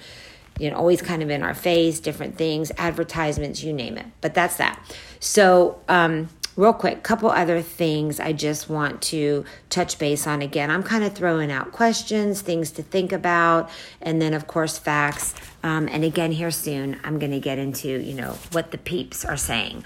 you 0.59 0.69
know 0.69 0.77
always 0.77 1.01
kind 1.01 1.21
of 1.23 1.29
in 1.29 1.43
our 1.43 1.53
face 1.53 1.99
different 1.99 2.37
things 2.37 2.71
advertisements 2.77 3.63
you 3.63 3.73
name 3.73 3.97
it. 3.97 4.05
But 4.21 4.33
that's 4.33 4.57
that. 4.57 4.79
So 5.19 5.79
um 5.87 6.29
real 6.55 6.73
quick 6.73 7.03
couple 7.03 7.29
other 7.29 7.61
things 7.61 8.19
i 8.19 8.33
just 8.33 8.67
want 8.67 8.99
to 8.99 9.45
touch 9.69 9.99
base 9.99 10.25
on 10.25 10.41
again. 10.41 10.71
I'm 10.71 10.83
kind 10.83 11.03
of 11.03 11.13
throwing 11.13 11.51
out 11.51 11.71
questions 11.71 12.41
things 12.41 12.71
to 12.71 12.83
think 12.83 13.11
about 13.11 13.69
and 14.01 14.21
then 14.21 14.33
of 14.33 14.47
course 14.47 14.77
facts. 14.77 15.35
Um, 15.63 15.87
and 15.91 16.03
again 16.03 16.31
here 16.31 16.51
soon 16.51 16.99
i'm 17.03 17.19
going 17.19 17.31
to 17.31 17.39
get 17.39 17.59
into 17.59 17.87
you 17.87 18.13
know 18.13 18.31
what 18.51 18.71
the 18.71 18.77
peeps 18.77 19.23
are 19.23 19.37
saying. 19.37 19.85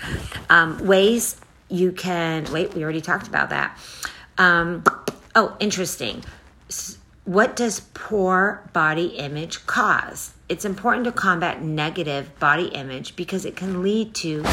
Um, 0.49 0.85
ways 0.85 1.35
you 1.69 1.91
can 1.91 2.45
wait 2.51 2.73
we 2.73 2.83
already 2.83 3.01
talked 3.01 3.27
about 3.27 3.49
that. 3.49 3.77
Um, 4.37 4.83
oh 5.35 5.55
interesting 5.59 6.23
what 7.23 7.55
does 7.55 7.81
poor 7.93 8.69
body 8.73 9.07
image 9.17 9.65
cause? 9.67 10.33
It's 10.49 10.65
important 10.65 11.05
to 11.05 11.11
combat 11.11 11.61
negative 11.61 12.37
body 12.39 12.67
image 12.67 13.15
because 13.15 13.45
it 13.45 13.55
can 13.55 13.83
lead 13.83 14.15
to 14.15 14.43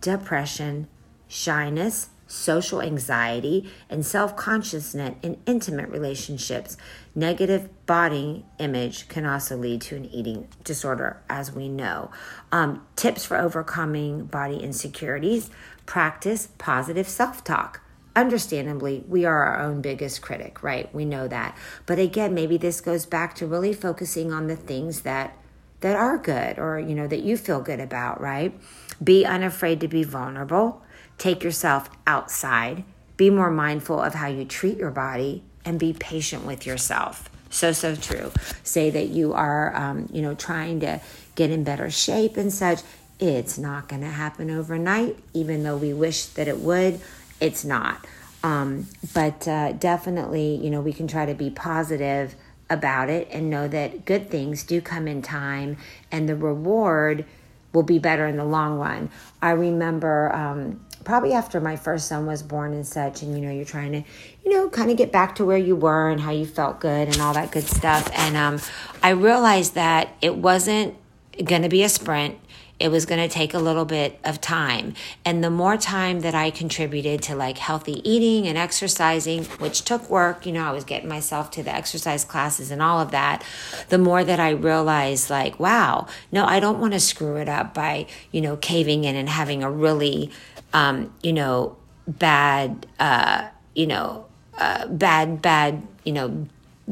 depression, 0.00 0.88
shyness, 1.28 2.10
social 2.26 2.80
anxiety, 2.82 3.68
and 3.88 4.04
self 4.04 4.36
consciousness 4.36 5.16
in 5.22 5.38
intimate 5.46 5.88
relationships. 5.88 6.76
Negative 7.14 7.68
body 7.86 8.44
image 8.58 9.08
can 9.08 9.24
also 9.24 9.56
lead 9.56 9.80
to 9.82 9.96
an 9.96 10.04
eating 10.04 10.46
disorder, 10.62 11.20
as 11.28 11.50
we 11.52 11.68
know. 11.68 12.10
Um, 12.52 12.86
tips 12.96 13.24
for 13.24 13.36
overcoming 13.38 14.26
body 14.26 14.58
insecurities 14.58 15.50
practice 15.86 16.48
positive 16.58 17.08
self 17.08 17.42
talk 17.42 17.80
understandably, 18.16 19.04
we 19.08 19.24
are 19.24 19.44
our 19.44 19.60
own 19.60 19.80
biggest 19.80 20.22
critic, 20.22 20.62
right? 20.62 20.92
We 20.94 21.04
know 21.04 21.28
that. 21.28 21.56
But 21.86 21.98
again, 21.98 22.34
maybe 22.34 22.56
this 22.56 22.80
goes 22.80 23.06
back 23.06 23.34
to 23.36 23.46
really 23.46 23.72
focusing 23.72 24.32
on 24.32 24.46
the 24.46 24.56
things 24.56 25.02
that 25.02 25.36
that 25.80 25.96
are 25.96 26.18
good 26.18 26.58
or 26.58 26.78
you 26.78 26.94
know 26.94 27.06
that 27.06 27.20
you 27.20 27.36
feel 27.36 27.60
good 27.60 27.80
about, 27.80 28.20
right? 28.20 28.58
Be 29.02 29.24
unafraid 29.24 29.80
to 29.80 29.88
be 29.88 30.04
vulnerable. 30.04 30.82
Take 31.16 31.42
yourself 31.42 31.88
outside. 32.06 32.84
Be 33.16 33.30
more 33.30 33.50
mindful 33.50 34.00
of 34.00 34.14
how 34.14 34.26
you 34.26 34.44
treat 34.44 34.78
your 34.78 34.90
body 34.90 35.42
and 35.64 35.78
be 35.78 35.92
patient 35.92 36.44
with 36.44 36.66
yourself. 36.66 37.30
So 37.48 37.72
so 37.72 37.96
true. 37.96 38.32
Say 38.62 38.90
that 38.90 39.08
you 39.08 39.32
are 39.32 39.74
um, 39.74 40.08
you 40.12 40.22
know 40.22 40.34
trying 40.34 40.80
to 40.80 41.00
get 41.34 41.50
in 41.50 41.64
better 41.64 41.90
shape 41.90 42.36
and 42.36 42.52
such. 42.52 42.80
It's 43.18 43.58
not 43.58 43.86
going 43.86 44.00
to 44.00 44.08
happen 44.08 44.50
overnight, 44.50 45.18
even 45.34 45.62
though 45.62 45.76
we 45.76 45.92
wish 45.92 46.24
that 46.24 46.48
it 46.48 46.56
would 46.58 47.00
it's 47.40 47.64
not. 47.64 48.06
Um, 48.42 48.86
but 49.12 49.46
uh, 49.46 49.72
definitely, 49.72 50.56
you 50.56 50.70
know, 50.70 50.80
we 50.80 50.92
can 50.92 51.06
try 51.06 51.26
to 51.26 51.34
be 51.34 51.50
positive 51.50 52.34
about 52.70 53.10
it 53.10 53.28
and 53.30 53.50
know 53.50 53.68
that 53.68 54.04
good 54.04 54.30
things 54.30 54.62
do 54.62 54.80
come 54.80 55.08
in 55.08 55.20
time 55.20 55.76
and 56.10 56.28
the 56.28 56.36
reward 56.36 57.24
will 57.72 57.82
be 57.82 57.98
better 57.98 58.26
in 58.26 58.36
the 58.36 58.44
long 58.44 58.78
run. 58.78 59.10
I 59.42 59.50
remember 59.50 60.34
um, 60.34 60.80
probably 61.04 61.32
after 61.32 61.60
my 61.60 61.76
first 61.76 62.08
son 62.08 62.26
was 62.26 62.42
born 62.42 62.72
and 62.72 62.86
such, 62.86 63.22
and 63.22 63.34
you 63.34 63.44
know, 63.44 63.52
you're 63.52 63.64
trying 63.64 63.92
to, 63.92 64.02
you 64.44 64.52
know, 64.52 64.68
kind 64.68 64.90
of 64.90 64.96
get 64.96 65.12
back 65.12 65.36
to 65.36 65.44
where 65.44 65.58
you 65.58 65.76
were 65.76 66.08
and 66.08 66.20
how 66.20 66.30
you 66.30 66.46
felt 66.46 66.80
good 66.80 67.08
and 67.08 67.20
all 67.20 67.34
that 67.34 67.52
good 67.52 67.64
stuff. 67.64 68.10
And 68.14 68.36
um, 68.36 68.60
I 69.02 69.10
realized 69.10 69.74
that 69.74 70.08
it 70.20 70.36
wasn't 70.36 70.96
going 71.44 71.62
to 71.62 71.68
be 71.68 71.82
a 71.82 71.88
sprint 71.88 72.38
it 72.80 72.90
was 72.90 73.04
going 73.04 73.20
to 73.20 73.28
take 73.28 73.52
a 73.52 73.58
little 73.58 73.84
bit 73.84 74.18
of 74.24 74.40
time. 74.40 74.94
And 75.24 75.44
the 75.44 75.50
more 75.50 75.76
time 75.76 76.20
that 76.20 76.34
I 76.34 76.50
contributed 76.50 77.20
to 77.24 77.36
like 77.36 77.58
healthy 77.58 78.00
eating 78.08 78.48
and 78.48 78.56
exercising, 78.56 79.44
which 79.58 79.82
took 79.82 80.08
work, 80.08 80.46
you 80.46 80.52
know, 80.52 80.64
I 80.64 80.72
was 80.72 80.84
getting 80.84 81.08
myself 81.08 81.50
to 81.52 81.62
the 81.62 81.72
exercise 81.72 82.24
classes 82.24 82.70
and 82.70 82.80
all 82.80 82.98
of 82.98 83.10
that, 83.10 83.44
the 83.90 83.98
more 83.98 84.24
that 84.24 84.40
I 84.40 84.50
realized, 84.50 85.28
like, 85.28 85.60
wow, 85.60 86.06
no, 86.32 86.46
I 86.46 86.58
don't 86.58 86.80
want 86.80 86.94
to 86.94 87.00
screw 87.00 87.36
it 87.36 87.48
up 87.48 87.74
by, 87.74 88.06
you 88.32 88.40
know, 88.40 88.56
caving 88.56 89.04
in 89.04 89.14
and 89.14 89.28
having 89.28 89.62
a 89.62 89.70
really, 89.70 90.30
um, 90.72 91.12
you 91.22 91.34
know, 91.34 91.76
bad, 92.08 92.86
uh, 92.98 93.48
you 93.74 93.86
know, 93.86 94.24
uh, 94.56 94.86
bad, 94.86 95.42
bad, 95.42 95.86
you 96.04 96.12
know, 96.12 96.46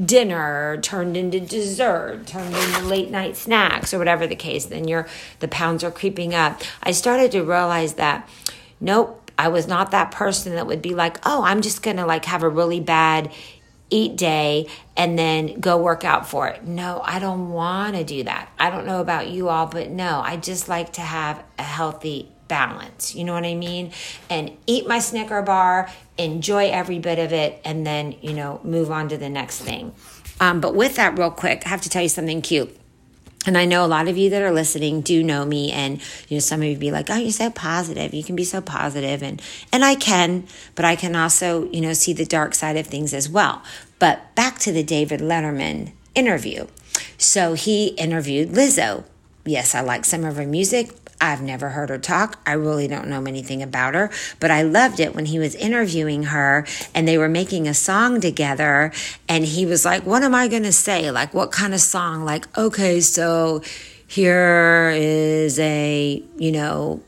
dinner 0.04 0.78
turned 0.80 1.16
into 1.16 1.40
dessert, 1.40 2.26
turned 2.26 2.54
into 2.54 2.82
late 2.82 3.10
night 3.10 3.36
snacks 3.36 3.92
or 3.92 3.98
whatever 3.98 4.26
the 4.26 4.36
case, 4.36 4.66
then 4.66 4.86
your 4.86 5.08
the 5.40 5.48
pounds 5.48 5.82
are 5.82 5.90
creeping 5.90 6.34
up. 6.34 6.62
I 6.82 6.92
started 6.92 7.32
to 7.32 7.42
realize 7.42 7.94
that 7.94 8.28
nope, 8.80 9.30
I 9.36 9.48
was 9.48 9.66
not 9.66 9.90
that 9.90 10.10
person 10.10 10.54
that 10.54 10.66
would 10.66 10.82
be 10.82 10.94
like, 10.94 11.18
"Oh, 11.26 11.42
I'm 11.42 11.62
just 11.62 11.82
to 11.82 12.06
like 12.06 12.24
have 12.26 12.42
a 12.42 12.48
really 12.48 12.80
bad 12.80 13.30
eat 13.90 14.16
day 14.16 14.68
and 14.96 15.18
then 15.18 15.58
go 15.60 15.76
work 15.76 16.04
out 16.04 16.28
for 16.28 16.48
it." 16.48 16.64
No, 16.64 17.00
I 17.04 17.18
don't 17.18 17.50
want 17.50 17.96
to 17.96 18.04
do 18.04 18.24
that. 18.24 18.50
I 18.58 18.70
don't 18.70 18.86
know 18.86 19.00
about 19.00 19.28
you 19.28 19.48
all, 19.48 19.66
but 19.66 19.90
no, 19.90 20.20
I 20.20 20.36
just 20.36 20.68
like 20.68 20.92
to 20.94 21.00
have 21.00 21.42
a 21.58 21.62
healthy 21.62 22.30
balance. 22.48 23.14
You 23.14 23.24
know 23.24 23.34
what 23.34 23.44
I 23.44 23.54
mean? 23.54 23.92
And 24.28 24.50
eat 24.66 24.88
my 24.88 24.98
Snicker 24.98 25.42
bar, 25.42 25.90
enjoy 26.16 26.70
every 26.70 26.98
bit 26.98 27.18
of 27.18 27.32
it, 27.32 27.60
and 27.64 27.86
then, 27.86 28.16
you 28.20 28.32
know, 28.32 28.60
move 28.64 28.90
on 28.90 29.08
to 29.10 29.16
the 29.16 29.28
next 29.28 29.60
thing. 29.60 29.94
Um, 30.40 30.60
but 30.60 30.74
with 30.74 30.96
that, 30.96 31.18
real 31.18 31.30
quick, 31.30 31.62
I 31.66 31.68
have 31.68 31.82
to 31.82 31.88
tell 31.88 32.02
you 32.02 32.08
something 32.08 32.42
cute. 32.42 32.74
And 33.46 33.56
I 33.56 33.64
know 33.64 33.84
a 33.84 33.86
lot 33.86 34.08
of 34.08 34.16
you 34.16 34.30
that 34.30 34.42
are 34.42 34.50
listening 34.50 35.00
do 35.00 35.22
know 35.22 35.44
me, 35.44 35.70
and 35.70 36.00
you 36.28 36.36
know 36.36 36.40
some 36.40 36.60
of 36.60 36.66
you 36.66 36.76
be 36.76 36.90
like, 36.90 37.08
"Oh, 37.08 37.16
you're 37.16 37.30
so 37.30 37.50
positive. 37.50 38.12
You 38.12 38.24
can 38.24 38.36
be 38.36 38.44
so 38.44 38.60
positive," 38.60 39.22
and 39.22 39.40
and 39.72 39.84
I 39.84 39.94
can, 39.94 40.44
but 40.74 40.84
I 40.84 40.96
can 40.96 41.14
also 41.14 41.70
you 41.70 41.80
know 41.80 41.92
see 41.92 42.12
the 42.12 42.26
dark 42.26 42.54
side 42.54 42.76
of 42.76 42.88
things 42.88 43.14
as 43.14 43.28
well. 43.28 43.62
But 43.98 44.34
back 44.34 44.58
to 44.60 44.72
the 44.72 44.82
David 44.82 45.20
Letterman 45.20 45.92
interview. 46.14 46.66
So 47.16 47.54
he 47.54 47.88
interviewed 47.88 48.50
Lizzo. 48.50 49.04
Yes, 49.44 49.74
I 49.74 49.80
like 49.80 50.04
some 50.04 50.24
of 50.24 50.36
her 50.36 50.46
music, 50.46 50.90
I've 51.20 51.42
never 51.42 51.70
heard 51.70 51.90
her 51.90 51.98
talk. 51.98 52.40
I 52.46 52.52
really 52.52 52.86
don't 52.86 53.08
know 53.08 53.24
anything 53.24 53.62
about 53.62 53.94
her, 53.94 54.10
but 54.40 54.50
I 54.50 54.62
loved 54.62 55.00
it 55.00 55.14
when 55.14 55.26
he 55.26 55.38
was 55.38 55.54
interviewing 55.54 56.24
her 56.24 56.66
and 56.94 57.08
they 57.08 57.18
were 57.18 57.28
making 57.28 57.66
a 57.66 57.74
song 57.74 58.20
together. 58.20 58.92
And 59.28 59.44
he 59.44 59.66
was 59.66 59.84
like, 59.84 60.04
What 60.04 60.22
am 60.22 60.34
I 60.34 60.48
going 60.48 60.62
to 60.62 60.72
say? 60.72 61.10
Like, 61.10 61.34
what 61.34 61.50
kind 61.50 61.74
of 61.74 61.80
song? 61.80 62.24
Like, 62.24 62.56
okay, 62.56 63.00
so 63.00 63.62
here 64.06 64.92
is 64.94 65.58
a, 65.58 66.22
you 66.36 66.52
know, 66.52 67.02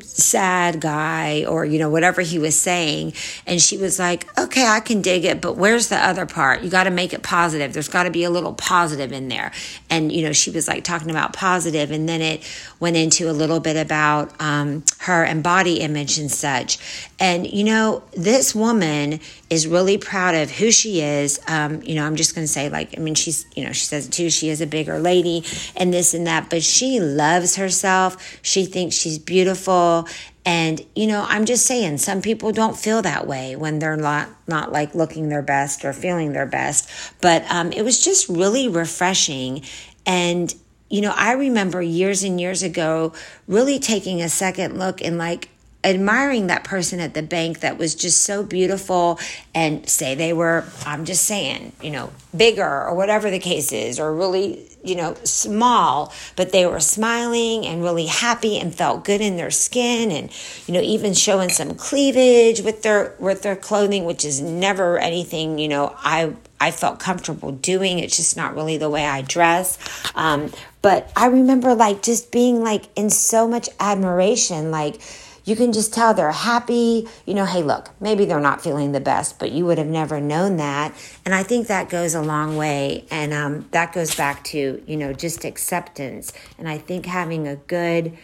sad 0.00 0.80
guy 0.80 1.44
or 1.44 1.64
you 1.64 1.78
know 1.78 1.90
whatever 1.90 2.22
he 2.22 2.38
was 2.38 2.58
saying. 2.58 3.12
And 3.46 3.60
she 3.60 3.76
was 3.76 3.98
like 3.98 4.26
okay 4.38 4.66
i 4.66 4.80
can 4.80 5.02
dig 5.02 5.24
it 5.24 5.40
but 5.40 5.56
where's 5.56 5.88
the 5.88 5.96
other 5.96 6.26
part? 6.26 6.62
You 6.62 6.70
got 6.70 6.84
to 6.84 6.90
make 6.90 7.12
it 7.12 7.22
positive. 7.22 7.72
There's 7.72 7.88
got 7.88 8.04
to 8.04 8.10
be 8.10 8.24
a 8.24 8.30
little 8.30 8.54
positive 8.54 9.12
in 9.12 9.28
there. 9.28 9.52
And 9.90 10.10
you 10.10 10.22
know 10.22 10.32
she 10.32 10.50
was 10.50 10.68
like 10.68 10.84
talking 10.84 11.10
about 11.10 11.32
positive 11.32 11.90
and 11.90 12.08
then 12.08 12.20
it 12.20 12.42
went 12.80 12.96
into 12.96 13.30
a 13.30 13.32
little 13.32 13.60
bit 13.60 13.76
about 13.76 14.32
um, 14.40 14.84
her 15.00 15.24
and 15.24 15.42
body 15.42 15.80
image 15.80 16.18
and 16.18 16.30
such. 16.30 16.78
And 17.18 17.46
you 17.46 17.64
know 17.64 18.02
this 18.16 18.54
woman 18.54 19.20
is 19.50 19.66
really 19.66 19.98
proud 19.98 20.34
of 20.34 20.50
who 20.50 20.70
she 20.70 21.00
is. 21.00 21.40
Um, 21.46 21.82
you 21.82 21.94
know 21.94 22.04
i'm 22.06 22.16
just 22.16 22.34
going 22.34 22.44
to 22.46 22.52
say 22.52 22.68
like 22.68 22.96
i 22.96 23.00
mean 23.00 23.14
she's 23.14 23.46
you 23.54 23.64
know 23.64 23.72
she 23.72 23.84
says 23.84 24.06
it 24.06 24.10
too 24.10 24.30
she 24.30 24.48
is 24.48 24.60
a 24.60 24.66
bigger 24.66 24.98
lady 24.98 25.44
and 25.76 25.92
this 25.92 26.14
and 26.14 26.26
that 26.26 26.48
but 26.50 26.62
she 26.62 27.00
loves 27.00 27.56
herself. 27.56 28.38
She 28.42 28.64
thinks 28.64 28.94
she's 28.94 29.18
beautiful 29.18 29.73
people. 29.74 30.08
And, 30.46 30.84
you 30.94 31.06
know, 31.06 31.24
I'm 31.26 31.46
just 31.46 31.64
saying, 31.64 31.98
some 31.98 32.20
people 32.20 32.52
don't 32.52 32.76
feel 32.76 33.00
that 33.02 33.26
way 33.26 33.56
when 33.56 33.78
they're 33.78 33.96
not, 33.96 34.28
not 34.46 34.72
like 34.72 34.94
looking 34.94 35.30
their 35.30 35.42
best 35.42 35.84
or 35.84 35.92
feeling 35.94 36.32
their 36.32 36.46
best. 36.46 36.90
But 37.22 37.50
um, 37.50 37.72
it 37.72 37.82
was 37.82 38.04
just 38.04 38.28
really 38.28 38.68
refreshing. 38.68 39.62
And, 40.04 40.54
you 40.90 41.00
know, 41.00 41.14
I 41.16 41.32
remember 41.32 41.80
years 41.80 42.22
and 42.22 42.38
years 42.38 42.62
ago 42.62 43.14
really 43.48 43.78
taking 43.78 44.20
a 44.20 44.28
second 44.28 44.78
look 44.78 45.00
and 45.00 45.16
like 45.16 45.48
admiring 45.84 46.46
that 46.46 46.64
person 46.64 46.98
at 46.98 47.12
the 47.12 47.22
bank 47.22 47.60
that 47.60 47.76
was 47.76 47.94
just 47.94 48.22
so 48.22 48.42
beautiful 48.42 49.20
and 49.54 49.88
say 49.88 50.14
they 50.14 50.32
were, 50.32 50.64
I'm 50.86 51.04
just 51.04 51.24
saying, 51.24 51.72
you 51.82 51.90
know, 51.90 52.10
bigger 52.36 52.64
or 52.64 52.94
whatever 52.94 53.30
the 53.30 53.38
case 53.38 53.70
is, 53.70 54.00
or 54.00 54.12
really, 54.14 54.66
you 54.82 54.96
know, 54.96 55.14
small, 55.24 56.12
but 56.36 56.52
they 56.52 56.66
were 56.66 56.80
smiling 56.80 57.66
and 57.66 57.82
really 57.82 58.06
happy 58.06 58.58
and 58.58 58.74
felt 58.74 59.04
good 59.04 59.20
in 59.20 59.36
their 59.36 59.50
skin 59.50 60.10
and, 60.10 60.30
you 60.66 60.74
know, 60.74 60.80
even 60.80 61.12
showing 61.12 61.50
some 61.50 61.74
cleavage 61.74 62.62
with 62.62 62.82
their, 62.82 63.14
with 63.18 63.42
their 63.42 63.56
clothing, 63.56 64.04
which 64.04 64.24
is 64.24 64.40
never 64.40 64.98
anything, 64.98 65.58
you 65.58 65.68
know, 65.68 65.94
I, 65.98 66.32
I 66.60 66.70
felt 66.70 66.98
comfortable 66.98 67.52
doing. 67.52 67.98
It's 67.98 68.16
just 68.16 68.36
not 68.36 68.54
really 68.54 68.78
the 68.78 68.90
way 68.90 69.04
I 69.04 69.20
dress. 69.20 69.78
Um, 70.14 70.50
but 70.80 71.12
I 71.14 71.26
remember 71.26 71.74
like 71.74 72.02
just 72.02 72.32
being 72.32 72.62
like 72.62 72.84
in 72.96 73.10
so 73.10 73.46
much 73.46 73.68
admiration, 73.78 74.70
like, 74.70 75.00
you 75.44 75.56
can 75.56 75.72
just 75.72 75.92
tell 75.92 76.14
they're 76.14 76.32
happy. 76.32 77.06
You 77.26 77.34
know, 77.34 77.44
hey, 77.44 77.62
look, 77.62 77.90
maybe 78.00 78.24
they're 78.24 78.40
not 78.40 78.62
feeling 78.62 78.92
the 78.92 79.00
best, 79.00 79.38
but 79.38 79.52
you 79.52 79.66
would 79.66 79.78
have 79.78 79.86
never 79.86 80.20
known 80.20 80.56
that. 80.56 80.94
And 81.24 81.34
I 81.34 81.42
think 81.42 81.66
that 81.68 81.88
goes 81.88 82.14
a 82.14 82.22
long 82.22 82.56
way. 82.56 83.04
And 83.10 83.32
um, 83.32 83.68
that 83.72 83.92
goes 83.92 84.14
back 84.14 84.42
to, 84.44 84.82
you 84.86 84.96
know, 84.96 85.12
just 85.12 85.44
acceptance. 85.44 86.32
And 86.58 86.68
I 86.68 86.78
think 86.78 87.06
having 87.06 87.46
a 87.46 87.56
good, 87.56 88.16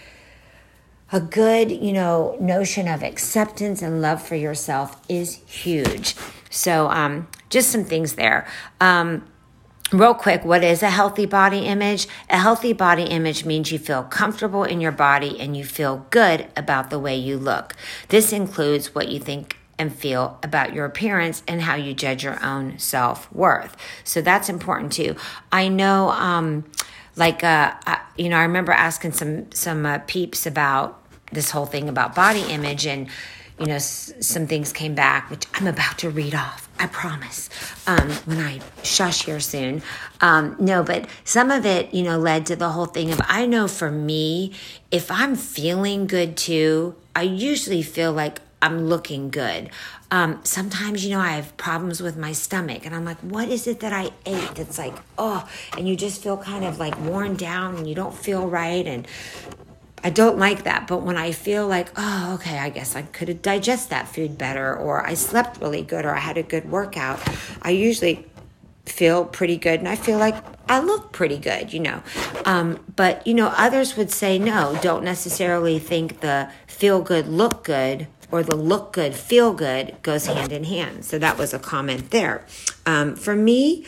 a 1.12 1.20
good, 1.20 1.70
you 1.70 1.92
know, 1.92 2.36
notion 2.40 2.88
of 2.88 3.02
acceptance 3.02 3.82
and 3.82 4.00
love 4.00 4.22
for 4.22 4.36
yourself 4.36 5.00
is 5.08 5.36
huge. 5.46 6.16
So, 6.48 6.88
um, 6.88 7.28
just 7.48 7.70
some 7.70 7.84
things 7.84 8.14
there. 8.14 8.46
Um, 8.80 9.26
Real 9.92 10.14
quick, 10.14 10.44
what 10.44 10.62
is 10.62 10.84
a 10.84 10.90
healthy 10.90 11.26
body 11.26 11.66
image? 11.66 12.06
A 12.28 12.38
healthy 12.38 12.72
body 12.72 13.02
image 13.04 13.44
means 13.44 13.72
you 13.72 13.78
feel 13.78 14.04
comfortable 14.04 14.62
in 14.62 14.80
your 14.80 14.92
body 14.92 15.40
and 15.40 15.56
you 15.56 15.64
feel 15.64 16.06
good 16.10 16.46
about 16.56 16.90
the 16.90 16.98
way 16.98 17.16
you 17.16 17.36
look. 17.36 17.74
This 18.08 18.32
includes 18.32 18.94
what 18.94 19.08
you 19.08 19.18
think 19.18 19.56
and 19.80 19.92
feel 19.92 20.38
about 20.44 20.74
your 20.74 20.84
appearance 20.84 21.42
and 21.48 21.62
how 21.62 21.74
you 21.74 21.92
judge 21.92 22.22
your 22.22 22.40
own 22.44 22.78
self 22.78 23.32
worth. 23.32 23.76
So 24.04 24.20
that's 24.20 24.48
important 24.48 24.92
too. 24.92 25.16
I 25.50 25.66
know, 25.66 26.10
um, 26.10 26.70
like, 27.16 27.42
uh, 27.42 27.74
I, 27.84 28.00
you 28.16 28.28
know, 28.28 28.36
I 28.36 28.42
remember 28.42 28.70
asking 28.70 29.12
some 29.12 29.50
some 29.50 29.84
uh, 29.86 29.98
peeps 30.06 30.46
about 30.46 31.02
this 31.32 31.50
whole 31.50 31.66
thing 31.66 31.88
about 31.88 32.14
body 32.14 32.42
image, 32.42 32.86
and 32.86 33.08
you 33.60 33.66
know, 33.66 33.74
s- 33.74 34.12
some 34.20 34.46
things 34.46 34.72
came 34.72 34.94
back, 34.94 35.30
which 35.30 35.46
I'm 35.54 35.66
about 35.66 35.98
to 35.98 36.10
read 36.10 36.34
off. 36.34 36.68
I 36.78 36.86
promise. 36.86 37.50
Um, 37.86 38.08
when 38.24 38.38
I 38.38 38.60
shush 38.82 39.26
here 39.26 39.38
soon. 39.38 39.82
Um, 40.22 40.56
no, 40.58 40.82
but 40.82 41.06
some 41.24 41.50
of 41.50 41.66
it, 41.66 41.92
you 41.92 42.02
know, 42.02 42.18
led 42.18 42.46
to 42.46 42.56
the 42.56 42.70
whole 42.70 42.86
thing 42.86 43.12
of 43.12 43.20
I 43.28 43.44
know 43.44 43.68
for 43.68 43.90
me, 43.90 44.52
if 44.90 45.10
I'm 45.10 45.36
feeling 45.36 46.06
good 46.06 46.38
too, 46.38 46.94
I 47.14 47.22
usually 47.22 47.82
feel 47.82 48.12
like 48.12 48.40
I'm 48.62 48.86
looking 48.86 49.28
good. 49.30 49.68
Um, 50.10 50.40
sometimes, 50.42 51.04
you 51.04 51.10
know, 51.10 51.20
I 51.20 51.32
have 51.32 51.54
problems 51.58 52.02
with 52.02 52.16
my 52.16 52.32
stomach, 52.32 52.84
and 52.86 52.94
I'm 52.94 53.04
like, 53.04 53.18
what 53.18 53.48
is 53.48 53.66
it 53.66 53.80
that 53.80 53.92
I 53.92 54.10
ate 54.26 54.54
that's 54.54 54.78
like, 54.78 54.94
oh, 55.18 55.48
and 55.76 55.86
you 55.88 55.96
just 55.96 56.22
feel 56.22 56.36
kind 56.38 56.64
of 56.64 56.78
like 56.78 56.98
worn 57.00 57.36
down 57.36 57.76
and 57.76 57.86
you 57.86 57.94
don't 57.94 58.14
feel 58.14 58.48
right. 58.48 58.86
And 58.86 59.06
I 60.02 60.10
don't 60.10 60.38
like 60.38 60.64
that. 60.64 60.86
But 60.86 61.02
when 61.02 61.16
I 61.16 61.32
feel 61.32 61.66
like, 61.66 61.88
oh, 61.96 62.34
okay, 62.34 62.58
I 62.58 62.70
guess 62.70 62.96
I 62.96 63.02
could 63.02 63.42
digest 63.42 63.90
that 63.90 64.08
food 64.08 64.38
better, 64.38 64.74
or 64.76 65.06
I 65.06 65.14
slept 65.14 65.60
really 65.60 65.82
good, 65.82 66.04
or 66.04 66.14
I 66.14 66.20
had 66.20 66.38
a 66.38 66.42
good 66.42 66.70
workout, 66.70 67.20
I 67.62 67.70
usually 67.70 68.26
feel 68.86 69.24
pretty 69.24 69.56
good 69.56 69.78
and 69.78 69.88
I 69.88 69.96
feel 69.96 70.18
like 70.18 70.34
I 70.68 70.80
look 70.80 71.12
pretty 71.12 71.38
good, 71.38 71.72
you 71.72 71.80
know. 71.80 72.02
Um, 72.44 72.84
but, 72.96 73.26
you 73.26 73.34
know, 73.34 73.52
others 73.56 73.96
would 73.96 74.10
say 74.10 74.38
no, 74.38 74.78
don't 74.82 75.04
necessarily 75.04 75.78
think 75.78 76.20
the 76.20 76.50
feel 76.66 77.00
good, 77.00 77.28
look 77.28 77.64
good 77.64 78.08
or 78.30 78.42
the 78.42 78.56
look 78.56 78.92
good, 78.92 79.14
feel 79.14 79.52
good 79.52 79.96
goes 80.02 80.26
hand 80.26 80.52
in 80.52 80.64
hand. 80.64 81.04
So 81.04 81.18
that 81.18 81.38
was 81.38 81.52
a 81.52 81.58
comment 81.58 82.10
there. 82.10 82.44
Um, 82.86 83.16
for 83.16 83.34
me, 83.34 83.86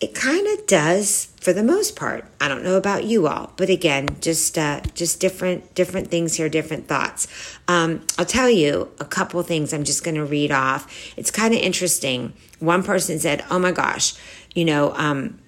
it 0.00 0.14
kind 0.14 0.46
of 0.46 0.66
does 0.66 1.29
for 1.40 1.54
the 1.54 1.62
most 1.62 1.96
part. 1.96 2.26
I 2.38 2.48
don't 2.48 2.62
know 2.62 2.76
about 2.76 3.04
you 3.04 3.26
all, 3.26 3.52
but 3.56 3.70
again, 3.70 4.08
just 4.20 4.58
uh, 4.58 4.82
just 4.94 5.20
different 5.20 5.74
different 5.74 6.08
things 6.08 6.34
here, 6.36 6.48
different 6.48 6.86
thoughts. 6.86 7.26
Um, 7.66 8.06
I'll 8.18 8.26
tell 8.26 8.50
you 8.50 8.92
a 9.00 9.04
couple 9.04 9.42
things. 9.42 9.72
I'm 9.72 9.84
just 9.84 10.04
going 10.04 10.16
to 10.16 10.24
read 10.24 10.52
off. 10.52 11.12
It's 11.16 11.30
kind 11.30 11.54
of 11.54 11.60
interesting. 11.60 12.34
One 12.58 12.82
person 12.82 13.18
said, 13.18 13.44
"Oh 13.50 13.58
my 13.58 13.72
gosh, 13.72 14.14
you 14.54 14.64
know." 14.64 14.94
Um, 14.94 15.40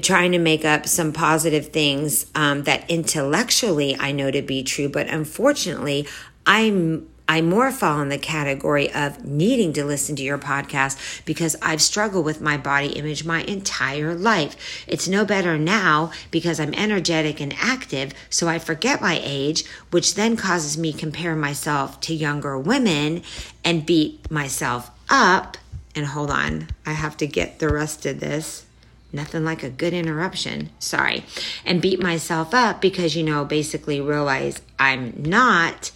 trying 0.00 0.32
to 0.32 0.38
make 0.38 0.64
up 0.64 0.86
some 0.86 1.12
positive 1.12 1.68
things 1.68 2.24
um, 2.34 2.62
that 2.62 2.88
intellectually 2.90 3.94
I 3.98 4.12
know 4.12 4.30
to 4.30 4.40
be 4.40 4.62
true, 4.62 4.88
but 4.88 5.06
unfortunately, 5.08 6.08
I'm 6.46 7.08
I 7.28 7.40
more 7.40 7.70
fall 7.70 8.00
in 8.00 8.08
the 8.08 8.18
category 8.18 8.92
of 8.92 9.24
needing 9.24 9.72
to 9.74 9.84
listen 9.84 10.16
to 10.16 10.22
your 10.22 10.38
podcast 10.38 11.24
because 11.24 11.56
I've 11.62 11.80
struggled 11.80 12.24
with 12.24 12.40
my 12.40 12.56
body 12.56 12.88
image 12.88 13.24
my 13.24 13.42
entire 13.42 14.14
life. 14.14 14.84
It's 14.86 15.08
no 15.08 15.24
better 15.24 15.56
now 15.56 16.12
because 16.30 16.58
I'm 16.58 16.74
energetic 16.74 17.40
and 17.40 17.54
active, 17.58 18.12
so 18.28 18.48
I 18.48 18.58
forget 18.58 19.00
my 19.00 19.20
age, 19.22 19.64
which 19.90 20.14
then 20.14 20.36
causes 20.36 20.76
me 20.76 20.92
compare 20.92 21.36
myself 21.36 22.00
to 22.02 22.14
younger 22.14 22.58
women 22.58 23.22
and 23.64 23.86
beat 23.86 24.30
myself 24.30 24.90
up. 25.08 25.56
And 25.94 26.06
hold 26.06 26.30
on, 26.30 26.68
I 26.84 26.92
have 26.92 27.16
to 27.18 27.26
get 27.26 27.58
the 27.58 27.68
rest 27.68 28.04
of 28.06 28.20
this. 28.20 28.66
Nothing 29.12 29.44
like 29.44 29.62
a 29.62 29.68
good 29.68 29.92
interruption. 29.92 30.70
Sorry. 30.78 31.24
And 31.66 31.82
beat 31.82 32.02
myself 32.02 32.54
up 32.54 32.80
because, 32.80 33.14
you 33.14 33.22
know, 33.22 33.44
basically 33.44 34.00
realize 34.00 34.62
I'm 34.78 35.22
not 35.22 35.90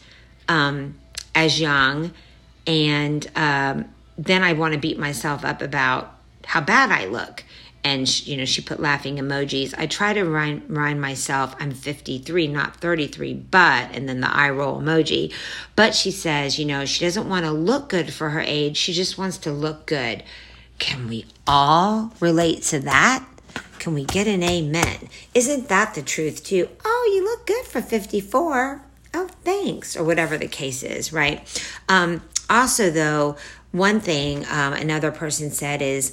um, 0.49 0.97
as 1.37 1.61
young. 1.61 2.11
And 2.67 3.31
um, 3.37 3.85
then 4.19 4.43
I 4.43 4.55
want 4.55 4.75
to 4.75 4.81
beat 4.81 4.99
myself 4.99 5.45
up 5.45 5.63
about 5.63 6.13
how 6.45 6.61
bad 6.61 6.91
I 6.91 7.07
look. 7.07 7.45
And, 7.85 8.09
she, 8.09 8.33
you 8.33 8.37
know, 8.37 8.45
she 8.45 8.63
put 8.63 8.81
laughing 8.81 9.19
emojis. 9.19 9.73
I 9.79 9.87
try 9.87 10.13
to 10.13 10.23
remind, 10.23 10.69
remind 10.69 11.01
myself 11.01 11.55
I'm 11.61 11.71
53, 11.71 12.49
not 12.49 12.79
33, 12.79 13.35
but, 13.35 13.91
and 13.93 14.09
then 14.09 14.21
the 14.21 14.35
eye 14.35 14.51
roll 14.51 14.81
emoji. 14.81 15.33
But 15.77 15.95
she 15.95 16.11
says, 16.11 16.59
you 16.59 16.65
know, 16.65 16.85
she 16.85 17.05
doesn't 17.05 17.29
want 17.29 17.45
to 17.45 17.53
look 17.53 17.89
good 17.89 18.13
for 18.13 18.31
her 18.31 18.41
age. 18.41 18.77
She 18.77 18.93
just 18.93 19.17
wants 19.17 19.39
to 19.39 19.53
look 19.53 19.87
good. 19.87 20.25
Can 20.81 21.07
we 21.07 21.27
all 21.47 22.13
relate 22.19 22.63
to 22.65 22.81
that? 22.81 23.25
Can 23.79 23.95
we 23.95 24.05
get 24.05 24.27
an 24.27 24.43
amen? 24.43 25.09
Isn't 25.33 25.69
that 25.69 25.95
the 25.95 26.03
truth 26.03 26.43
too? 26.43 26.69
Oh, 26.85 27.13
you 27.15 27.23
look 27.23 27.47
good 27.47 27.67
for 27.67 27.81
54. 27.81 28.83
Oh, 29.19 29.29
thanks, 29.45 29.97
or 29.97 30.05
whatever 30.05 30.37
the 30.37 30.47
case 30.47 30.83
is, 30.83 31.11
right? 31.11 31.41
Um, 31.89 32.21
also, 32.51 32.91
though, 32.91 33.37
one 33.73 33.99
thing 33.99 34.45
um, 34.45 34.75
another 34.75 35.11
person 35.11 35.51
said 35.51 35.81
is, 35.81 36.13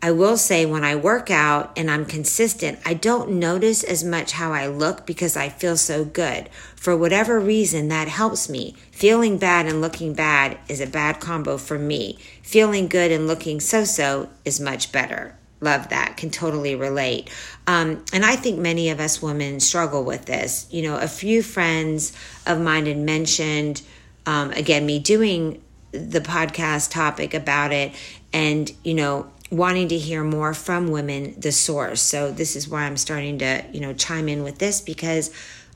I 0.00 0.12
will 0.12 0.36
say 0.36 0.64
when 0.64 0.84
I 0.84 0.94
work 0.94 1.28
out 1.28 1.76
and 1.76 1.90
I'm 1.90 2.06
consistent, 2.06 2.78
I 2.86 2.94
don't 2.94 3.32
notice 3.40 3.82
as 3.82 4.04
much 4.04 4.30
how 4.30 4.52
I 4.52 4.68
look 4.68 5.06
because 5.06 5.36
I 5.36 5.48
feel 5.48 5.76
so 5.76 6.04
good. 6.04 6.48
For 6.76 6.96
whatever 6.96 7.40
reason, 7.40 7.88
that 7.88 8.06
helps 8.06 8.48
me. 8.48 8.76
Feeling 8.92 9.36
bad 9.36 9.66
and 9.66 9.80
looking 9.80 10.14
bad 10.14 10.58
is 10.68 10.80
a 10.80 10.86
bad 10.86 11.18
combo 11.18 11.56
for 11.56 11.80
me. 11.80 12.18
Feeling 12.44 12.86
good 12.86 13.10
and 13.10 13.26
looking 13.26 13.58
so 13.58 13.84
so 13.84 14.28
is 14.44 14.60
much 14.60 14.92
better. 14.92 15.34
Love 15.60 15.88
that. 15.88 16.16
Can 16.16 16.30
totally 16.30 16.74
relate. 16.74 17.30
Um, 17.66 18.04
and 18.12 18.24
I 18.24 18.36
think 18.36 18.58
many 18.58 18.90
of 18.90 19.00
us 19.00 19.22
women 19.22 19.60
struggle 19.60 20.04
with 20.04 20.26
this. 20.26 20.66
You 20.70 20.82
know, 20.82 20.98
a 20.98 21.08
few 21.08 21.42
friends 21.42 22.12
of 22.46 22.60
mine 22.60 22.86
had 22.86 22.98
mentioned, 22.98 23.82
um, 24.26 24.50
again, 24.52 24.84
me 24.84 24.98
doing 24.98 25.62
the 25.92 26.20
podcast 26.20 26.90
topic 26.90 27.34
about 27.34 27.72
it 27.72 27.92
and, 28.32 28.70
you 28.82 28.94
know, 28.94 29.30
wanting 29.50 29.88
to 29.88 29.98
hear 29.98 30.24
more 30.24 30.52
from 30.52 30.88
women, 30.88 31.38
the 31.38 31.52
source. 31.52 32.00
So 32.00 32.32
this 32.32 32.56
is 32.56 32.68
why 32.68 32.82
I'm 32.82 32.96
starting 32.96 33.38
to, 33.38 33.64
you 33.72 33.80
know, 33.80 33.92
chime 33.92 34.28
in 34.28 34.42
with 34.42 34.58
this 34.58 34.80
because 34.80 35.30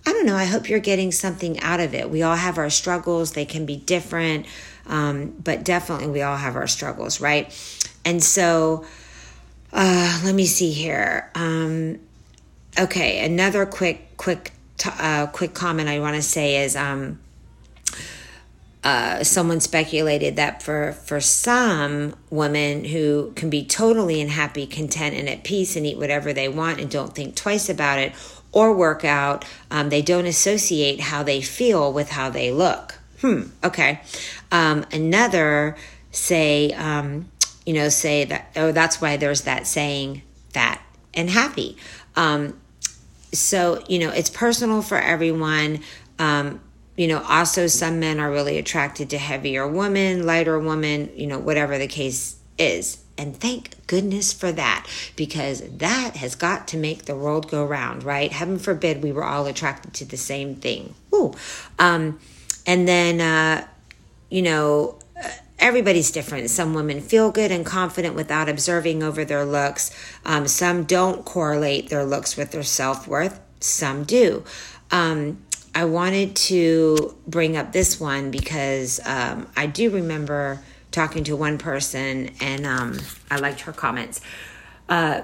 I 0.07 0.13
don't 0.13 0.27
know, 0.27 0.37
I 0.37 0.45
hope 0.45 0.69
you're 0.69 0.81
getting 0.81 1.13
something 1.13 1.61
out 1.61 1.81
of 1.81 1.95
it. 1.95 2.11
We 2.11 2.23
all 2.23 2.37
have 2.37 2.59
our 2.59 2.71
struggles, 2.71 3.33
they 3.33 3.45
can 3.45 3.67
be 3.67 3.77
different, 3.77 4.47
um, 4.87 5.35
but 5.43 5.65
definitely 5.65 6.09
we 6.09 6.23
all 6.23 6.37
have 6.37 6.57
our 6.57 6.67
struggles, 6.67 7.21
right? 7.21 7.47
And 8.05 8.23
so, 8.23 8.87
uh, 9.73 10.21
let 10.25 10.35
me 10.35 10.47
see 10.47 10.71
here. 10.71 11.31
Um, 11.35 11.99
okay, 12.79 13.25
another 13.25 13.67
quick, 13.67 14.17
quick, 14.17 14.53
t- 14.77 14.91
uh, 14.99 15.27
quick 15.29 15.55
comment 15.55 15.89
I 15.89 16.01
want 16.01 16.17
to 16.17 16.23
say 16.23 16.63
is, 16.65 16.77
um, 16.77 17.19
uh, 18.85 19.23
someone 19.25 19.61
speculated 19.61 20.37
that 20.37 20.63
for 20.63 20.93
for 20.93 21.21
some 21.21 22.15
women 22.31 22.85
who 22.85 23.33
can 23.35 23.51
be 23.51 23.65
totally 23.65 24.21
unhappy, 24.21 24.67
content, 24.67 25.17
and 25.17 25.29
at 25.29 25.43
peace, 25.45 25.77
and 25.77 25.85
eat 25.85 25.99
whatever 25.99 26.33
they 26.33 26.49
want 26.49 26.81
and 26.81 26.89
don't 26.89 27.15
think 27.15 27.35
twice 27.35 27.69
about 27.69 27.99
it, 27.99 28.13
or 28.53 28.73
work 28.73 29.05
out, 29.05 29.45
um, 29.71 29.91
they 29.91 30.01
don't 30.01 30.27
associate 30.27 31.01
how 31.01 31.23
they 31.23 31.41
feel 31.41 31.93
with 31.93 32.11
how 32.11 32.31
they 32.31 32.51
look. 32.51 32.99
Hmm. 33.21 33.43
Okay. 33.65 34.01
Um, 34.53 34.87
another 34.93 35.77
say, 36.13 36.71
um, 36.73 37.29
you 37.69 37.75
know, 37.75 37.91
say 37.91 38.25
that. 38.25 38.43
Oh, 38.57 38.73
that's 38.73 38.99
why 39.03 39.19
there's 39.19 39.43
that 39.43 39.67
saying, 39.67 40.23
fat 40.55 40.81
and 41.13 41.29
happy. 41.29 41.77
Um, 42.17 42.59
so 43.33 43.85
you 43.89 43.99
know, 43.99 44.11
it's 44.11 44.31
personal 44.31 44.81
for 44.81 44.97
everyone. 44.97 45.81
Um, 46.19 46.61
you 46.97 47.09
know, 47.09 47.23
also 47.29 47.67
some 47.67 48.01
men 48.01 48.21
are 48.21 48.31
really 48.31 48.57
attracted 48.57 49.11
to 49.11 49.19
heavier 49.19 49.69
women, 49.69 50.25
lighter 50.25 50.59
women, 50.59 51.11
you 51.15 51.27
know, 51.27 51.39
whatever 51.39 51.77
the 51.77 51.87
case 51.87 52.37
is. 52.57 53.05
And 53.19 53.37
thank 53.37 53.87
goodness 53.87 54.33
for 54.33 54.51
that, 54.53 54.87
because 55.15 55.61
that 55.79 56.17
has 56.17 56.35
got 56.37 56.69
to 56.69 56.77
make 56.77 57.05
the 57.05 57.17
world 57.17 57.51
go 57.51 57.67
round, 57.67 58.03
right? 58.03 58.33
Heaven 58.33 58.59
forbid 58.59 59.03
we 59.03 59.13
were 59.13 59.25
all 59.25 59.47
attracted 59.47 59.93
to 59.95 60.05
the 60.05 60.17
same 60.17 60.55
thing. 60.55 60.95
Ooh. 61.15 61.35
Um, 61.79 62.19
and 62.67 62.89
then, 62.89 63.21
uh, 63.21 63.67
you 64.31 64.43
know, 64.43 64.99
everybody's 65.59 66.11
different. 66.11 66.51
Some 66.51 66.75
women 66.75 67.01
feel 67.01 67.31
good 67.31 67.51
and 67.51 67.65
confident 67.65 68.15
without 68.15 68.49
observing 68.49 69.03
over 69.03 69.25
their 69.25 69.45
looks. 69.45 69.91
Um, 70.25 70.49
some 70.49 70.85
don't 70.85 71.25
correlate 71.25 71.89
their 71.89 72.05
looks 72.05 72.37
with 72.37 72.51
their 72.51 72.63
self 72.63 73.07
worth. 73.09 73.41
Some 73.61 74.05
do. 74.05 74.45
Um, 74.91 75.43
I 75.75 75.85
wanted 75.85 76.35
to 76.37 77.17
bring 77.27 77.57
up 77.57 77.73
this 77.73 78.01
one 78.01 78.31
because 78.31 79.01
um, 79.05 79.47
I 79.57 79.67
do 79.67 79.91
remember 79.91 80.61
talking 80.91 81.25
to 81.25 81.37
one 81.37 81.59
person 81.59 82.31
and 82.41 82.67
um, 82.67 82.99
I 83.31 83.37
liked 83.37 83.61
her 83.63 83.73
comments. 83.73 84.21
Uh, 84.89 85.23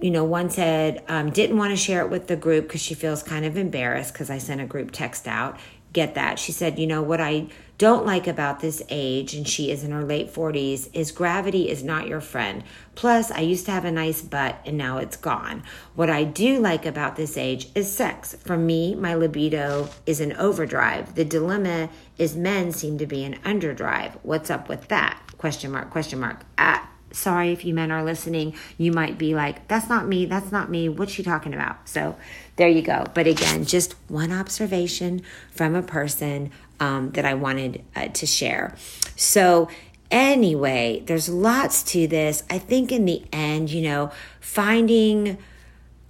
you 0.00 0.10
know, 0.10 0.24
one 0.24 0.50
said, 0.50 1.04
um, 1.08 1.30
didn't 1.30 1.56
want 1.56 1.70
to 1.70 1.76
share 1.76 2.02
it 2.02 2.10
with 2.10 2.26
the 2.26 2.36
group 2.36 2.66
because 2.66 2.82
she 2.82 2.94
feels 2.94 3.22
kind 3.22 3.44
of 3.44 3.56
embarrassed 3.56 4.12
because 4.12 4.30
I 4.30 4.38
sent 4.38 4.60
a 4.60 4.66
group 4.66 4.90
text 4.90 5.26
out. 5.26 5.58
Get 5.92 6.14
that. 6.14 6.38
She 6.38 6.52
said, 6.52 6.78
you 6.78 6.86
know, 6.86 7.02
what 7.02 7.20
I 7.20 7.46
don't 7.78 8.06
like 8.06 8.26
about 8.26 8.60
this 8.60 8.82
age, 8.88 9.34
and 9.34 9.46
she 9.46 9.70
is 9.70 9.84
in 9.84 9.90
her 9.90 10.04
late 10.04 10.32
40s, 10.32 10.88
is 10.94 11.12
gravity 11.12 11.68
is 11.68 11.84
not 11.84 12.08
your 12.08 12.22
friend. 12.22 12.64
Plus, 12.94 13.30
I 13.30 13.40
used 13.40 13.66
to 13.66 13.72
have 13.72 13.84
a 13.84 13.92
nice 13.92 14.22
butt 14.22 14.58
and 14.64 14.78
now 14.78 14.96
it's 14.96 15.16
gone. 15.16 15.62
What 15.94 16.08
I 16.08 16.24
do 16.24 16.58
like 16.58 16.86
about 16.86 17.16
this 17.16 17.36
age 17.36 17.68
is 17.74 17.92
sex. 17.92 18.34
For 18.34 18.56
me, 18.56 18.94
my 18.94 19.14
libido 19.14 19.90
is 20.06 20.20
an 20.20 20.32
overdrive. 20.34 21.14
The 21.14 21.24
dilemma 21.24 21.90
is 22.16 22.34
men 22.34 22.72
seem 22.72 22.96
to 22.98 23.06
be 23.06 23.24
an 23.24 23.34
underdrive. 23.44 24.16
What's 24.22 24.50
up 24.50 24.68
with 24.68 24.88
that? 24.88 25.20
Question 25.36 25.72
mark, 25.72 25.90
question 25.90 26.18
mark. 26.18 26.46
Ah, 26.56 26.88
sorry 27.12 27.52
if 27.52 27.64
you 27.64 27.74
men 27.74 27.90
are 27.90 28.04
listening. 28.04 28.54
You 28.78 28.92
might 28.92 29.18
be 29.18 29.34
like, 29.34 29.68
that's 29.68 29.88
not 29.88 30.06
me, 30.06 30.26
that's 30.26 30.52
not 30.52 30.70
me. 30.70 30.88
What's 30.88 31.12
she 31.12 31.22
talking 31.22 31.54
about? 31.54 31.88
So 31.88 32.16
there 32.56 32.68
you 32.68 32.82
go. 32.82 33.04
But 33.14 33.26
again, 33.26 33.64
just 33.64 33.94
one 34.08 34.32
observation 34.32 35.22
from 35.50 35.74
a 35.74 35.82
person 35.82 36.50
um, 36.80 37.10
that 37.12 37.24
I 37.24 37.34
wanted 37.34 37.84
uh, 37.94 38.08
to 38.08 38.26
share. 38.26 38.74
So, 39.16 39.68
anyway, 40.10 41.02
there's 41.06 41.28
lots 41.28 41.82
to 41.84 42.06
this. 42.06 42.42
I 42.50 42.58
think 42.58 42.92
in 42.92 43.04
the 43.04 43.24
end, 43.32 43.70
you 43.70 43.82
know, 43.82 44.10
finding 44.40 45.38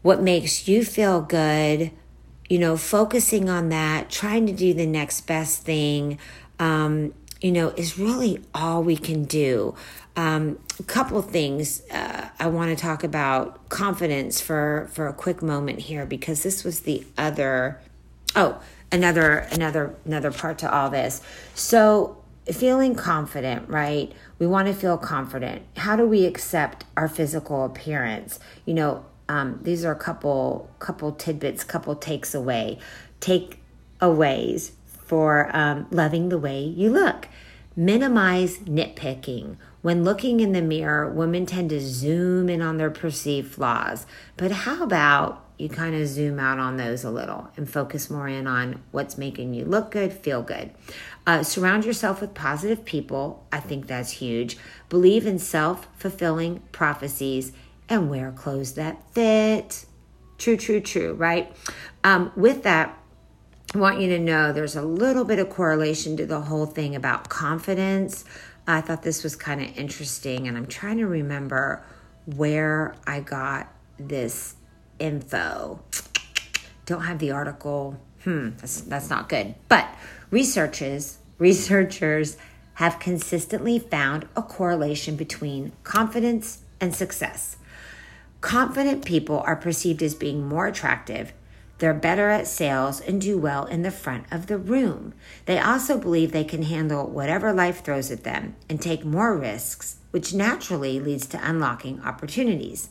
what 0.02 0.22
makes 0.22 0.68
you 0.68 0.84
feel 0.84 1.20
good, 1.20 1.90
you 2.48 2.58
know, 2.58 2.76
focusing 2.76 3.48
on 3.48 3.70
that, 3.70 4.08
trying 4.10 4.46
to 4.46 4.52
do 4.52 4.72
the 4.72 4.86
next 4.86 5.22
best 5.22 5.62
thing, 5.62 6.18
um, 6.58 7.12
you 7.40 7.52
know, 7.52 7.70
is 7.70 7.98
really 7.98 8.40
all 8.54 8.82
we 8.82 8.96
can 8.96 9.24
do. 9.24 9.74
Um, 10.14 10.58
a 10.78 10.82
couple 10.84 11.20
things 11.22 11.82
uh, 11.90 12.28
I 12.38 12.46
want 12.46 12.76
to 12.76 12.80
talk 12.80 13.04
about 13.04 13.68
confidence 13.68 14.40
for 14.40 14.88
for 14.92 15.08
a 15.08 15.12
quick 15.12 15.42
moment 15.42 15.80
here 15.80 16.06
because 16.06 16.42
this 16.42 16.64
was 16.64 16.80
the 16.80 17.04
other. 17.18 17.80
Oh, 18.34 18.60
another 18.96 19.46
another 19.52 19.94
another 20.04 20.32
part 20.32 20.58
to 20.58 20.72
all 20.72 20.90
this. 20.90 21.20
So 21.54 22.22
feeling 22.50 22.94
confident, 22.94 23.68
right? 23.68 24.12
We 24.38 24.46
want 24.46 24.68
to 24.68 24.74
feel 24.74 24.98
confident. 24.98 25.62
How 25.76 25.96
do 25.96 26.06
we 26.06 26.26
accept 26.26 26.84
our 26.96 27.08
physical 27.08 27.64
appearance? 27.64 28.40
You 28.64 28.74
know, 28.74 29.04
um, 29.28 29.60
these 29.62 29.84
are 29.84 29.92
a 29.92 29.98
couple 29.98 30.70
couple 30.78 31.12
tidbits, 31.12 31.62
couple 31.62 31.94
takes 31.94 32.34
away, 32.34 32.78
take 33.20 33.60
aways 34.00 34.72
for 34.86 35.50
um, 35.54 35.86
loving 35.90 36.28
the 36.30 36.38
way 36.38 36.60
you 36.60 36.90
look. 36.90 37.28
Minimize 37.76 38.58
nitpicking. 38.60 39.56
When 39.82 40.02
looking 40.02 40.40
in 40.40 40.52
the 40.52 40.62
mirror, 40.62 41.10
women 41.12 41.44
tend 41.44 41.70
to 41.70 41.80
zoom 41.80 42.48
in 42.48 42.62
on 42.62 42.78
their 42.78 42.90
perceived 42.90 43.52
flaws. 43.52 44.06
But 44.36 44.50
how 44.50 44.82
about 44.82 45.45
you 45.58 45.68
kind 45.68 45.94
of 45.94 46.06
zoom 46.06 46.38
out 46.38 46.58
on 46.58 46.76
those 46.76 47.04
a 47.04 47.10
little 47.10 47.48
and 47.56 47.68
focus 47.68 48.10
more 48.10 48.28
in 48.28 48.46
on 48.46 48.82
what's 48.90 49.16
making 49.16 49.54
you 49.54 49.64
look 49.64 49.90
good, 49.90 50.12
feel 50.12 50.42
good. 50.42 50.70
Uh, 51.26 51.42
surround 51.42 51.84
yourself 51.84 52.20
with 52.20 52.34
positive 52.34 52.84
people. 52.84 53.46
I 53.50 53.60
think 53.60 53.86
that's 53.86 54.12
huge. 54.12 54.58
Believe 54.88 55.26
in 55.26 55.38
self 55.38 55.88
fulfilling 55.96 56.60
prophecies 56.72 57.52
and 57.88 58.10
wear 58.10 58.32
clothes 58.32 58.74
that 58.74 59.02
fit. 59.12 59.86
True, 60.38 60.56
true, 60.56 60.80
true, 60.80 61.14
right? 61.14 61.50
Um, 62.04 62.32
with 62.36 62.62
that, 62.64 62.98
I 63.74 63.78
want 63.78 64.00
you 64.00 64.08
to 64.10 64.18
know 64.18 64.52
there's 64.52 64.76
a 64.76 64.82
little 64.82 65.24
bit 65.24 65.38
of 65.38 65.50
correlation 65.50 66.16
to 66.18 66.26
the 66.26 66.42
whole 66.42 66.66
thing 66.66 66.94
about 66.94 67.28
confidence. 67.28 68.24
I 68.66 68.80
thought 68.80 69.02
this 69.02 69.24
was 69.24 69.36
kind 69.36 69.60
of 69.60 69.76
interesting, 69.76 70.46
and 70.48 70.56
I'm 70.56 70.66
trying 70.66 70.98
to 70.98 71.06
remember 71.06 71.84
where 72.26 72.94
I 73.06 73.20
got 73.20 73.72
this 73.98 74.54
info. 74.98 75.80
Don't 76.84 77.02
have 77.02 77.18
the 77.18 77.30
article. 77.32 78.00
Hmm, 78.24 78.50
that's, 78.58 78.80
that's 78.82 79.10
not 79.10 79.28
good. 79.28 79.54
But 79.68 79.88
researchers, 80.30 81.18
researchers 81.38 82.36
have 82.74 82.98
consistently 82.98 83.78
found 83.78 84.28
a 84.36 84.42
correlation 84.42 85.16
between 85.16 85.72
confidence 85.82 86.62
and 86.80 86.94
success. 86.94 87.56
Confident 88.40 89.04
people 89.04 89.40
are 89.40 89.56
perceived 89.56 90.02
as 90.02 90.14
being 90.14 90.46
more 90.46 90.66
attractive. 90.66 91.32
They're 91.78 91.94
better 91.94 92.30
at 92.30 92.46
sales 92.46 93.00
and 93.00 93.20
do 93.20 93.36
well 93.38 93.66
in 93.66 93.82
the 93.82 93.90
front 93.90 94.26
of 94.30 94.46
the 94.46 94.56
room. 94.56 95.12
They 95.44 95.58
also 95.58 95.98
believe 95.98 96.32
they 96.32 96.44
can 96.44 96.62
handle 96.62 97.06
whatever 97.06 97.52
life 97.52 97.84
throws 97.84 98.10
at 98.10 98.24
them 98.24 98.56
and 98.68 98.80
take 98.80 99.04
more 99.04 99.36
risks, 99.36 99.96
which 100.10 100.32
naturally 100.32 101.00
leads 101.00 101.26
to 101.28 101.48
unlocking 101.48 102.00
opportunities. 102.00 102.88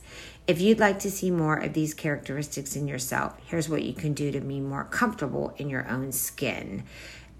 If 0.47 0.61
you'd 0.61 0.79
like 0.79 0.99
to 0.99 1.11
see 1.11 1.31
more 1.31 1.57
of 1.57 1.73
these 1.73 1.93
characteristics 1.93 2.75
in 2.75 2.87
yourself, 2.87 3.35
here's 3.45 3.67
what 3.67 3.83
you 3.83 3.93
can 3.93 4.13
do 4.13 4.31
to 4.31 4.39
be 4.41 4.59
more 4.59 4.83
comfortable 4.83 5.53
in 5.57 5.69
your 5.69 5.87
own 5.89 6.11
skin. 6.11 6.83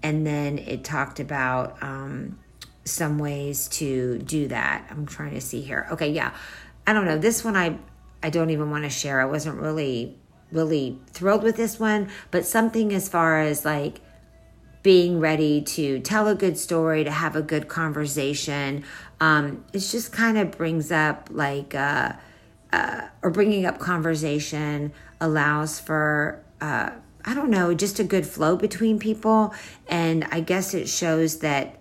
And 0.02 0.26
then 0.26 0.58
it 0.58 0.82
talked 0.82 1.20
about 1.20 1.82
um, 1.82 2.38
some 2.84 3.18
ways 3.18 3.68
to 3.68 4.18
do 4.18 4.48
that. 4.48 4.86
I'm 4.90 5.06
trying 5.06 5.34
to 5.34 5.40
see 5.40 5.60
here. 5.60 5.86
Okay, 5.92 6.10
yeah. 6.10 6.34
I 6.86 6.92
don't 6.92 7.04
know. 7.04 7.18
This 7.18 7.44
one 7.44 7.56
I 7.56 7.78
I 8.22 8.30
don't 8.30 8.50
even 8.50 8.70
want 8.70 8.84
to 8.84 8.90
share. 8.90 9.20
I 9.20 9.24
wasn't 9.26 9.60
really 9.60 10.16
really 10.52 10.98
thrilled 11.08 11.42
with 11.42 11.56
this 11.56 11.78
one, 11.78 12.08
but 12.30 12.46
something 12.46 12.92
as 12.94 13.08
far 13.08 13.40
as 13.40 13.64
like 13.64 14.00
being 14.82 15.18
ready 15.18 15.60
to 15.60 15.98
tell 16.00 16.28
a 16.28 16.34
good 16.34 16.56
story, 16.56 17.02
to 17.02 17.10
have 17.10 17.34
a 17.34 17.42
good 17.42 17.66
conversation. 17.66 18.84
Um, 19.20 19.64
it 19.72 19.80
just 19.80 20.12
kind 20.12 20.38
of 20.38 20.52
brings 20.52 20.92
up 20.92 21.28
like 21.32 21.74
uh, 21.74 22.12
uh, 22.76 23.08
or 23.22 23.30
bringing 23.30 23.64
up 23.64 23.78
conversation 23.78 24.92
allows 25.20 25.80
for 25.80 26.44
uh, 26.60 26.90
I 27.24 27.34
don't 27.34 27.50
know, 27.50 27.74
just 27.74 27.98
a 27.98 28.04
good 28.04 28.24
flow 28.24 28.56
between 28.56 29.00
people, 29.00 29.52
and 29.88 30.24
I 30.30 30.38
guess 30.40 30.74
it 30.74 30.88
shows 30.88 31.40
that 31.40 31.80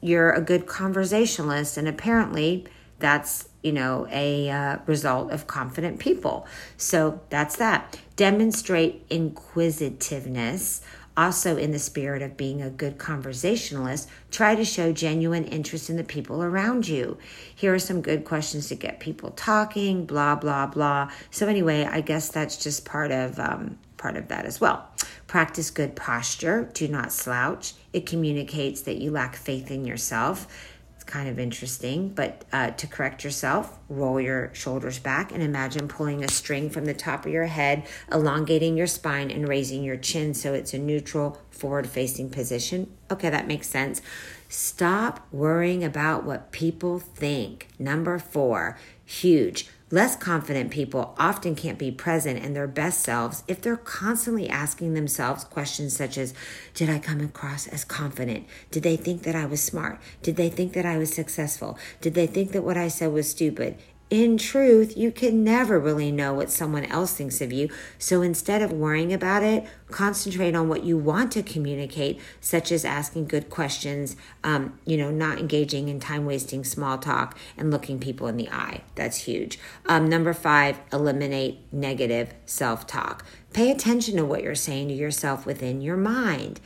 you're 0.00 0.30
a 0.30 0.40
good 0.40 0.66
conversationalist, 0.66 1.76
and 1.76 1.86
apparently 1.86 2.66
that's 2.98 3.48
you 3.62 3.72
know 3.72 4.06
a 4.10 4.48
uh, 4.48 4.78
result 4.86 5.30
of 5.30 5.46
confident 5.46 5.98
people. 5.98 6.46
So 6.78 7.20
that's 7.28 7.56
that. 7.56 8.00
Demonstrate 8.16 9.04
inquisitiveness 9.10 10.80
also, 11.16 11.56
in 11.56 11.72
the 11.72 11.78
spirit 11.78 12.22
of 12.22 12.36
being 12.36 12.62
a 12.62 12.70
good 12.70 12.98
conversationalist, 12.98 14.08
try 14.30 14.54
to 14.54 14.64
show 14.64 14.92
genuine 14.92 15.44
interest 15.44 15.90
in 15.90 15.96
the 15.96 16.04
people 16.04 16.42
around 16.42 16.88
you. 16.88 17.18
Here 17.54 17.74
are 17.74 17.78
some 17.78 18.00
good 18.00 18.24
questions 18.24 18.68
to 18.68 18.74
get 18.74 19.00
people 19.00 19.30
talking, 19.30 20.06
blah, 20.06 20.36
blah, 20.36 20.66
blah. 20.66 21.10
So, 21.30 21.48
anyway, 21.48 21.84
I 21.84 22.00
guess 22.00 22.28
that's 22.28 22.56
just 22.56 22.84
part 22.84 23.10
of. 23.10 23.38
Um, 23.38 23.78
part 24.02 24.16
of 24.16 24.26
that 24.26 24.44
as 24.44 24.60
well. 24.60 24.84
Practice 25.28 25.70
good 25.70 25.94
posture. 25.94 26.68
Do 26.74 26.88
not 26.88 27.12
slouch. 27.12 27.74
It 27.92 28.04
communicates 28.04 28.82
that 28.82 28.96
you 28.96 29.12
lack 29.12 29.36
faith 29.36 29.70
in 29.70 29.84
yourself 29.84 30.71
kind 31.02 31.28
of 31.28 31.38
interesting. 31.38 32.08
But 32.10 32.44
uh, 32.52 32.70
to 32.70 32.86
correct 32.86 33.24
yourself, 33.24 33.78
roll 33.88 34.20
your 34.20 34.52
shoulders 34.54 34.98
back 34.98 35.32
and 35.32 35.42
imagine 35.42 35.88
pulling 35.88 36.24
a 36.24 36.28
string 36.28 36.70
from 36.70 36.84
the 36.84 36.94
top 36.94 37.26
of 37.26 37.32
your 37.32 37.46
head, 37.46 37.86
elongating 38.10 38.76
your 38.76 38.86
spine 38.86 39.30
and 39.30 39.48
raising 39.48 39.84
your 39.84 39.96
chin 39.96 40.34
so 40.34 40.54
it's 40.54 40.74
a 40.74 40.78
neutral 40.78 41.38
forward 41.50 41.86
facing 41.86 42.30
position. 42.30 42.92
Okay, 43.10 43.30
that 43.30 43.46
makes 43.46 43.68
sense. 43.68 44.02
Stop 44.48 45.26
worrying 45.32 45.82
about 45.82 46.24
what 46.24 46.52
people 46.52 46.98
think. 46.98 47.68
Number 47.78 48.18
four, 48.18 48.78
huge. 49.04 49.68
Less 49.92 50.16
confident 50.16 50.70
people 50.70 51.14
often 51.18 51.54
can't 51.54 51.78
be 51.78 51.90
present 51.90 52.42
in 52.42 52.54
their 52.54 52.66
best 52.66 53.02
selves 53.02 53.44
if 53.46 53.60
they're 53.60 53.76
constantly 53.76 54.48
asking 54.48 54.94
themselves 54.94 55.44
questions 55.44 55.94
such 55.94 56.16
as 56.16 56.32
Did 56.72 56.88
I 56.88 56.98
come 56.98 57.20
across 57.20 57.66
as 57.66 57.84
confident? 57.84 58.46
Did 58.70 58.84
they 58.84 58.96
think 58.96 59.22
that 59.24 59.36
I 59.36 59.44
was 59.44 59.62
smart? 59.62 60.00
Did 60.22 60.36
they 60.36 60.48
think 60.48 60.72
that 60.72 60.86
I 60.86 60.96
was 60.96 61.12
successful? 61.12 61.76
Did 62.00 62.14
they 62.14 62.26
think 62.26 62.52
that 62.52 62.64
what 62.64 62.78
I 62.78 62.88
said 62.88 63.12
was 63.12 63.28
stupid? 63.28 63.76
In 64.12 64.36
truth, 64.36 64.94
you 64.94 65.10
can 65.10 65.42
never 65.42 65.80
really 65.80 66.12
know 66.12 66.34
what 66.34 66.50
someone 66.50 66.84
else 66.84 67.14
thinks 67.14 67.40
of 67.40 67.50
you. 67.50 67.70
So 67.98 68.20
instead 68.20 68.60
of 68.60 68.70
worrying 68.70 69.10
about 69.10 69.42
it, 69.42 69.66
concentrate 69.90 70.54
on 70.54 70.68
what 70.68 70.84
you 70.84 70.98
want 70.98 71.32
to 71.32 71.42
communicate, 71.42 72.20
such 72.38 72.70
as 72.70 72.84
asking 72.84 73.28
good 73.28 73.48
questions, 73.48 74.14
um, 74.44 74.78
you 74.84 74.98
know, 74.98 75.10
not 75.10 75.38
engaging 75.38 75.88
in 75.88 75.98
time 75.98 76.26
wasting 76.26 76.62
small 76.62 76.98
talk 76.98 77.38
and 77.56 77.70
looking 77.70 77.98
people 77.98 78.26
in 78.26 78.36
the 78.36 78.50
eye. 78.50 78.82
That's 78.96 79.16
huge. 79.16 79.58
Um, 79.86 80.10
number 80.10 80.34
five, 80.34 80.78
eliminate 80.92 81.60
negative 81.72 82.34
self 82.44 82.86
talk. 82.86 83.24
Pay 83.54 83.70
attention 83.70 84.16
to 84.18 84.26
what 84.26 84.42
you're 84.42 84.54
saying 84.54 84.88
to 84.88 84.94
yourself 84.94 85.46
within 85.46 85.80
your 85.80 85.96
mind. 85.96 86.60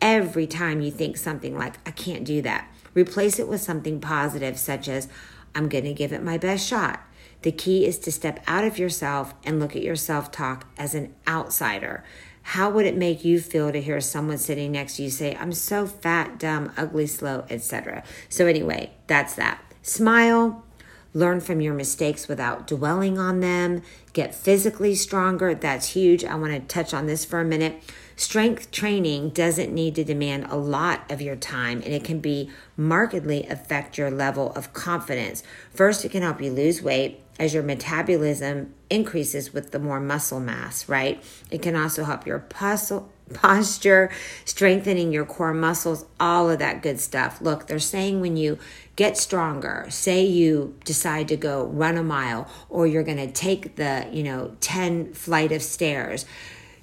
Every 0.00 0.46
time 0.46 0.80
you 0.80 0.90
think 0.90 1.18
something 1.18 1.58
like, 1.58 1.74
I 1.86 1.90
can't 1.90 2.24
do 2.24 2.40
that, 2.40 2.72
replace 2.94 3.38
it 3.38 3.48
with 3.48 3.60
something 3.60 4.00
positive, 4.00 4.58
such 4.58 4.88
as, 4.88 5.08
I'm 5.56 5.68
going 5.68 5.84
to 5.84 5.94
give 5.94 6.12
it 6.12 6.22
my 6.22 6.36
best 6.36 6.68
shot. 6.68 7.00
The 7.42 7.50
key 7.50 7.86
is 7.86 7.98
to 8.00 8.12
step 8.12 8.42
out 8.46 8.64
of 8.64 8.78
yourself 8.78 9.34
and 9.42 9.58
look 9.58 9.74
at 9.74 9.82
your 9.82 9.96
self 9.96 10.30
talk 10.30 10.66
as 10.76 10.94
an 10.94 11.14
outsider. 11.26 12.04
How 12.42 12.70
would 12.70 12.86
it 12.86 12.96
make 12.96 13.24
you 13.24 13.40
feel 13.40 13.72
to 13.72 13.80
hear 13.80 14.00
someone 14.00 14.38
sitting 14.38 14.72
next 14.72 14.96
to 14.96 15.02
you 15.02 15.10
say, 15.10 15.34
I'm 15.34 15.52
so 15.52 15.86
fat, 15.86 16.38
dumb, 16.38 16.72
ugly, 16.76 17.06
slow, 17.06 17.44
etc.? 17.50 18.04
So, 18.28 18.46
anyway, 18.46 18.92
that's 19.08 19.34
that. 19.34 19.60
Smile, 19.82 20.64
learn 21.12 21.40
from 21.40 21.60
your 21.60 21.74
mistakes 21.74 22.28
without 22.28 22.66
dwelling 22.66 23.18
on 23.18 23.40
them, 23.40 23.82
get 24.12 24.34
physically 24.34 24.94
stronger. 24.94 25.54
That's 25.54 25.88
huge. 25.88 26.24
I 26.24 26.36
want 26.36 26.52
to 26.52 26.60
touch 26.60 26.92
on 26.94 27.06
this 27.06 27.24
for 27.24 27.40
a 27.40 27.44
minute. 27.44 27.82
Strength 28.18 28.70
training 28.70 29.28
doesn't 29.28 29.72
need 29.72 29.94
to 29.94 30.02
demand 30.02 30.46
a 30.48 30.56
lot 30.56 31.10
of 31.10 31.20
your 31.20 31.36
time 31.36 31.82
and 31.84 31.92
it 31.92 32.02
can 32.02 32.18
be 32.18 32.50
markedly 32.74 33.46
affect 33.46 33.98
your 33.98 34.10
level 34.10 34.52
of 34.52 34.72
confidence. 34.72 35.42
First, 35.74 36.02
it 36.02 36.12
can 36.12 36.22
help 36.22 36.40
you 36.40 36.50
lose 36.50 36.80
weight 36.80 37.20
as 37.38 37.52
your 37.52 37.62
metabolism 37.62 38.72
increases 38.88 39.52
with 39.52 39.70
the 39.70 39.78
more 39.78 40.00
muscle 40.00 40.40
mass, 40.40 40.88
right? 40.88 41.22
It 41.50 41.60
can 41.60 41.76
also 41.76 42.04
help 42.04 42.26
your 42.26 42.42
muscle 42.58 43.12
posture, 43.34 44.10
strengthening 44.44 45.12
your 45.12 45.24
core 45.24 45.52
muscles, 45.52 46.06
all 46.18 46.48
of 46.48 46.58
that 46.60 46.82
good 46.82 47.00
stuff. 47.00 47.40
Look, 47.40 47.66
they're 47.66 47.78
saying 47.78 48.20
when 48.20 48.36
you 48.36 48.58
get 48.94 49.18
stronger, 49.18 49.86
say 49.90 50.24
you 50.24 50.76
decide 50.84 51.28
to 51.28 51.36
go 51.36 51.66
run 51.66 51.96
a 51.96 52.02
mile 52.02 52.48
or 52.68 52.86
you're 52.86 53.02
going 53.02 53.16
to 53.18 53.30
take 53.30 53.76
the, 53.76 54.08
you 54.12 54.22
know, 54.22 54.56
10 54.60 55.12
flight 55.12 55.52
of 55.52 55.62
stairs, 55.62 56.24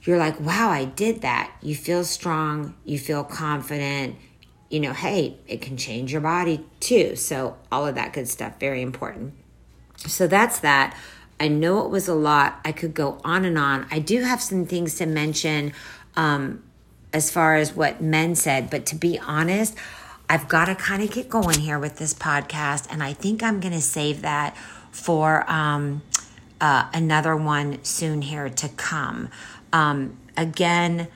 you're 0.04 0.18
like, 0.18 0.40
wow, 0.40 0.70
I 0.70 0.86
did 0.86 1.22
that. 1.22 1.52
You 1.62 1.76
feel 1.76 2.04
strong, 2.04 2.76
you 2.84 3.00
feel 3.00 3.24
confident. 3.24 4.18
You 4.70 4.80
know, 4.80 4.94
hey, 4.94 5.38
it 5.48 5.62
can 5.62 5.78
change 5.78 6.12
your 6.12 6.22
body 6.22 6.66
too. 6.80 7.16
So, 7.16 7.58
all 7.72 7.86
of 7.86 7.96
that 7.96 8.12
good 8.12 8.28
stuff, 8.28 8.60
very 8.60 8.82
important. 8.82 9.34
So, 9.98 10.28
that's 10.28 10.60
that. 10.60 10.98
I 11.40 11.48
know 11.48 11.86
it 11.86 11.90
was 11.90 12.08
a 12.08 12.16
lot. 12.16 12.60
I 12.66 12.72
could 12.72 12.94
go 12.94 13.20
on 13.24 13.46
and 13.46 13.58
on. 13.58 13.86
I 13.92 14.00
do 14.00 14.22
have 14.22 14.42
some 14.42 14.66
things 14.66 14.96
to 14.96 15.06
mention 15.06 15.74
um, 16.16 16.64
as 17.12 17.30
far 17.30 17.56
as 17.56 17.76
what 17.76 18.02
men 18.02 18.36
said, 18.36 18.70
but 18.70 18.86
to 18.88 18.96
be 18.96 19.20
honest, 19.20 19.76
I've 20.30 20.48
got 20.48 20.66
to 20.66 20.76
kind 20.76 21.04
of 21.04 21.12
get 21.12 21.30
going 21.30 21.60
here 21.60 21.78
with 21.78 21.98
this 21.98 22.14
podcast, 22.14 22.88
and 22.90 23.04
I 23.04 23.14
think 23.14 23.44
I'm 23.44 23.60
going 23.60 23.74
to 23.74 23.82
save 23.82 24.22
that 24.22 24.56
for 24.92 25.50
um, 25.52 26.02
uh, 26.60 26.88
another 26.94 27.36
one 27.36 27.84
soon 27.84 28.22
here 28.22 28.50
to 28.50 28.70
come. 28.70 29.30
Um, 29.74 30.18
again, 30.38 31.10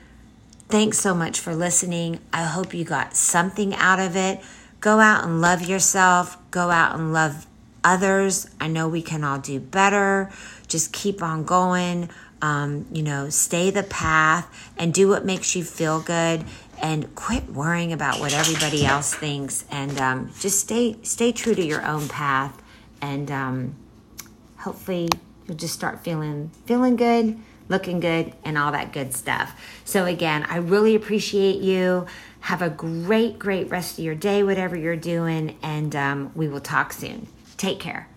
thanks 0.68 0.98
so 0.98 1.14
much 1.14 1.40
for 1.40 1.54
listening. 1.54 2.20
I 2.32 2.42
hope 2.42 2.74
you 2.74 2.84
got 2.84 3.16
something 3.16 3.74
out 3.76 4.00
of 4.00 4.16
it. 4.16 4.40
Go 4.80 5.00
out 5.00 5.24
and 5.24 5.40
love 5.40 5.62
yourself, 5.62 6.36
go 6.50 6.70
out 6.70 6.94
and 6.94 7.12
love 7.12 7.46
others. 7.82 8.48
I 8.60 8.68
know 8.68 8.88
we 8.88 9.00
can 9.00 9.24
all 9.24 9.38
do 9.38 9.58
better. 9.60 10.30
Just 10.66 10.92
keep 10.92 11.22
on 11.22 11.44
going. 11.44 12.10
Um, 12.40 12.86
you 12.92 13.02
know, 13.02 13.30
stay 13.30 13.70
the 13.70 13.82
path 13.82 14.70
and 14.76 14.94
do 14.94 15.08
what 15.08 15.24
makes 15.24 15.56
you 15.56 15.64
feel 15.64 16.00
good 16.00 16.44
and 16.80 17.12
quit 17.14 17.50
worrying 17.50 17.92
about 17.92 18.20
what 18.20 18.32
everybody 18.32 18.84
else 18.84 19.12
thinks 19.12 19.64
and 19.70 19.98
um, 19.98 20.30
just 20.38 20.60
stay 20.60 20.96
stay 21.02 21.32
true 21.32 21.54
to 21.54 21.64
your 21.64 21.84
own 21.84 22.08
path 22.08 22.62
and 23.02 23.30
um, 23.30 23.74
hopefully 24.58 25.08
you'll 25.46 25.56
just 25.56 25.74
start 25.74 26.04
feeling 26.04 26.50
feeling 26.66 26.94
good 26.94 27.36
looking 27.68 28.00
good, 28.00 28.32
and 28.44 28.58
all 28.58 28.72
that 28.72 28.92
good 28.92 29.14
stuff. 29.14 29.60
So, 29.84 30.04
again, 30.04 30.44
I 30.48 30.56
really 30.56 30.94
appreciate 30.94 31.60
you. 31.60 32.06
Have 32.40 32.62
a 32.62 32.70
great, 32.70 33.38
great 33.38 33.70
rest 33.70 33.98
of 33.98 34.04
your 34.04 34.14
day, 34.14 34.42
whatever 34.42 34.76
you're 34.76 34.96
doing, 34.96 35.56
and 35.62 35.94
um, 35.96 36.32
we 36.34 36.48
will 36.48 36.60
talk 36.60 36.92
soon. 36.92 37.26
Take 37.56 37.80
care. 37.80 38.08